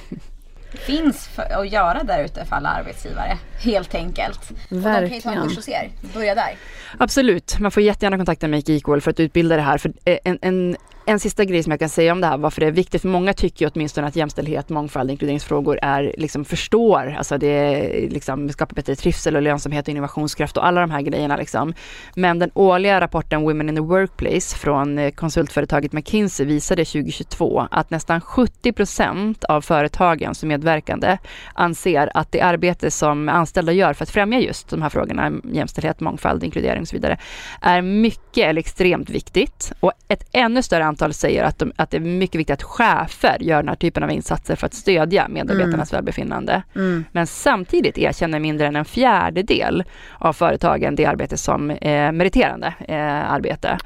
[0.74, 3.38] finns för att göra där ute för alla arbetsgivare.
[3.60, 4.39] Helt enkelt.
[4.49, 5.43] Och de kan ju ta en verkligen.
[5.43, 5.89] kurs hos er.
[6.14, 6.56] Börja där.
[6.97, 9.78] Absolut, man får jättegärna kontakta Make Equal för att utbilda det här.
[9.78, 10.78] För eh, en, en,
[11.12, 13.09] en sista grej som jag kan säga om det här, varför det är viktigt, för
[13.09, 18.49] många tycker ju åtminstone att jämställdhet, mångfald, inkluderingsfrågor är liksom förstår, alltså det är liksom
[18.49, 21.74] skapar bättre trivsel och lönsamhet och innovationskraft och alla de här grejerna liksom.
[22.16, 27.89] Men den årliga rapporten Women in the Workplace från eh, konsultföretaget McKinsey visade 2022 att
[27.89, 31.18] nästan 70 procent av företagen som medverkande
[31.53, 35.99] anser att det arbete som anställda gör för att främja just de här frågorna, jämställdhet,
[35.99, 37.18] mångfald, inkludering och så vidare,
[37.62, 39.72] är mycket eller extremt viktigt.
[39.80, 43.38] Och ett ännu större antal säger att, de, att det är mycket viktigt att chefer
[43.39, 46.64] gör den här typen av insatser för att stödja medarbetarnas välbefinnande.
[46.76, 47.06] Mm.
[47.12, 49.84] Men samtidigt erkänner mindre än en fjärdedel
[50.18, 53.78] av företagen det arbete som eh, meriterande eh, arbete.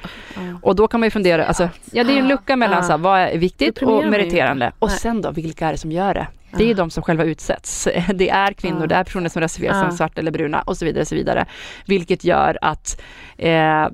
[0.62, 2.98] Och då kan man ju fundera, alltså, ja det är en lucka mellan så här,
[2.98, 4.72] vad är viktigt och ju meriterande.
[4.80, 6.28] Och sen då, vilka är det som gör det?
[6.58, 7.88] Det är ju de som själva utsätts.
[8.16, 9.88] Det är kvinnor, det är personer som rasifieras Ah.
[9.90, 11.02] som svarta eller bruna och så vidare.
[11.02, 11.46] Och så vidare.
[11.88, 13.02] Vilket gör att
[13.38, 13.88] eh,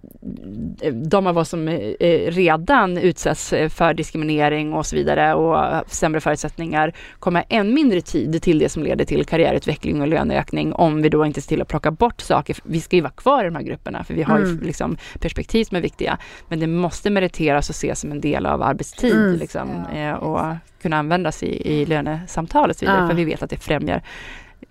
[0.93, 6.21] de av oss som eh, redan utsätts eh, för diskriminering och så vidare och sämre
[6.21, 11.09] förutsättningar kommer än mindre tid till det som leder till karriärutveckling och löneökning om vi
[11.09, 12.57] då inte ser till att plocka bort saker.
[12.63, 14.59] Vi ska ju vara kvar i de här grupperna för vi har ju Mm.
[14.65, 16.17] liksom perspektiv som är viktiga.
[16.47, 19.35] Men det måste meriteras och ses som en del av arbetstid Mm.
[19.39, 23.03] liksom, eh, och kunna användas i, i lönesamtal och så vidare.
[23.03, 23.07] Ah.
[23.07, 24.01] För vi vet att det främjar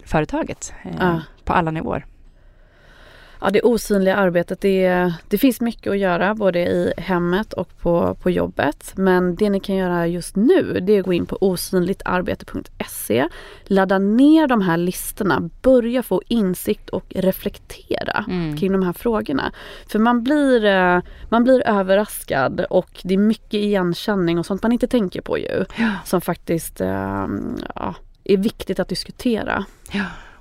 [0.04, 2.06] företaget eh, på alla nivåer.
[3.40, 8.14] Ja, det osynliga arbetet, det, det finns mycket att göra både i hemmet och på,
[8.14, 8.92] på jobbet.
[8.96, 13.28] Men det ni kan göra just nu det är att gå in på osynligtarbete.se,
[13.64, 18.56] ladda ner de här listorna, börja få insikt och reflektera Mm.
[18.56, 19.52] kring de här frågorna.
[19.88, 24.72] För man blir, eh, man blir överraskad och det är mycket igenkänning och sånt man
[24.72, 25.64] inte tänker på ju.
[26.04, 27.26] Som faktiskt eh,
[27.74, 29.64] ja, är viktigt att diskutera.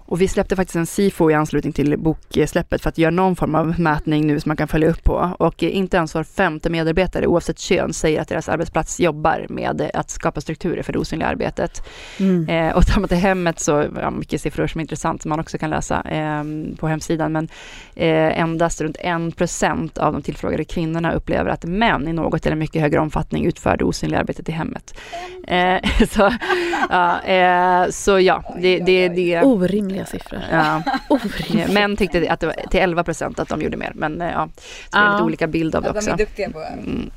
[0.10, 3.56] Och vi släppte faktiskt en SIFO i anslutning till boksläppet för att göra någon form
[3.56, 5.36] av mätning nu som man kan följa upp på.
[5.40, 10.10] Och inte ens var femte medarbetare oavsett kön säger att deras arbetsplats jobbar med att
[10.10, 11.84] skapa strukturer för det osynliga arbetet.
[12.20, 12.50] Mm.
[12.50, 15.40] Eh, och tar man till hemmet så, ja, mycket siffror som är intressant som man
[15.40, 16.44] också kan läsa eh,
[16.80, 17.32] på hemsidan.
[17.32, 17.48] Men
[17.96, 22.56] eh, endast runt en procent av de tillfrågade kvinnorna upplever att män i något eller
[22.56, 24.94] mycket högre omfattning utför det osynliga arbetet i hemmet.
[25.48, 25.78] Eh,
[26.10, 26.32] så,
[26.90, 29.42] ja, eh, så ja, det, det, det
[30.02, 30.42] Orimliga siffror.
[30.52, 31.68] Ja, Orimliga.
[31.68, 33.92] män tyckte att det var till 11 procent att de gjorde mer.
[33.96, 35.12] Men ja, så det är Ja.
[35.12, 36.10] lite olika bild av det De också.
[36.12, 37.10] är duktiga på Mm.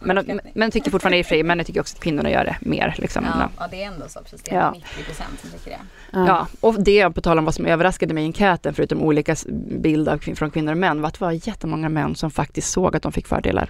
[0.00, 2.44] Men, men, men tycker fortfarande i och för sig, männen tycker också att kvinnorna gör
[2.44, 2.94] det mer.
[2.98, 3.24] Liksom.
[3.24, 3.48] ja, Ja.
[3.58, 4.20] ja, det är ändå så.
[4.20, 4.70] Precis, det är Ja.
[4.70, 5.78] 90 procent som tycker det.
[6.26, 9.36] Ja, och det på tal om vad som överraskade mig i enkäten, förutom olika
[9.80, 13.02] bilder från kvinnor och män, var att det var jättemånga män som faktiskt såg att
[13.02, 13.68] de fick fördelar.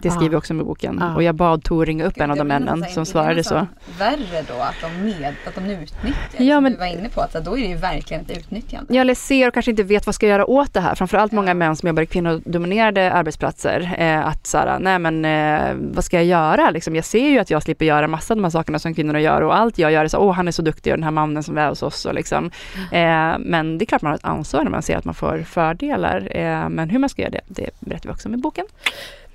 [0.00, 1.02] Det skriver jag också med boken.
[1.02, 3.66] Och jag bad Tor ringa upp en av de männen som det svarade så.
[3.98, 6.44] Värre då att de, med, att de utnyttjar.
[6.44, 7.20] Ja, som men- du var inne på.
[7.20, 8.94] Att då är det ju verkligen ett utnyttjande.
[8.94, 10.94] Ja, eller ser och kanske inte vet vad ska jag göra åt det här.
[10.94, 13.94] Framförallt många män som jobbar i kvinnodominerade arbetsplatser.
[13.98, 16.70] Eh, att så här, nej men eh, vad ska jag göra?
[16.70, 19.20] Liksom, jag ser ju att jag slipper göra massa av de här sakerna som kvinnorna
[19.20, 21.10] gör och allt jag gör är så, åh han är så duktig och den här
[21.10, 22.50] mannen som är hos oss och liksom.
[22.92, 25.42] Eh, men det är klart man har ett ansvar när man ser att man får
[25.42, 26.36] fördelar.
[26.36, 28.64] Eh, men hur man ska göra det, det berättar vi också i boken.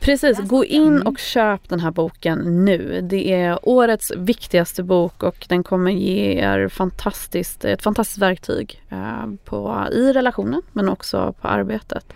[0.01, 1.07] Precis, gå in Mm.
[1.07, 3.01] och köp den här boken nu.
[3.01, 9.27] Det är årets viktigaste bok och den kommer ge er fantastiskt, ett fantastiskt verktyg eh,
[9.45, 12.13] på, i relationen men också på arbetet.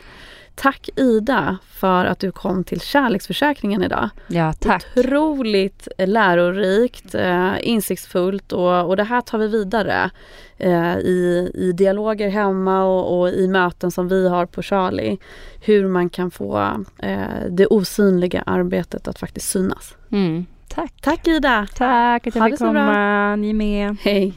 [0.56, 4.10] Tack Ida för att du kom till Kärleksförsäkringen idag.
[4.28, 4.86] Ja, tack.
[4.96, 10.10] Otroligt lärorikt, eh, insiktsfullt och, och det här tar vi vidare
[10.58, 15.18] eh, i, i dialoger hemma och, och i möten som vi har på Charlie.
[15.62, 19.96] Hur man kan få eh, det osynliga arbetet att faktiskt synas.
[20.12, 20.46] Mm.
[20.68, 20.94] Tack.
[21.02, 21.68] Tack Ida!
[21.76, 23.36] Tack att jag fick komma.
[23.36, 23.98] Ni med.
[24.02, 24.34] Hej!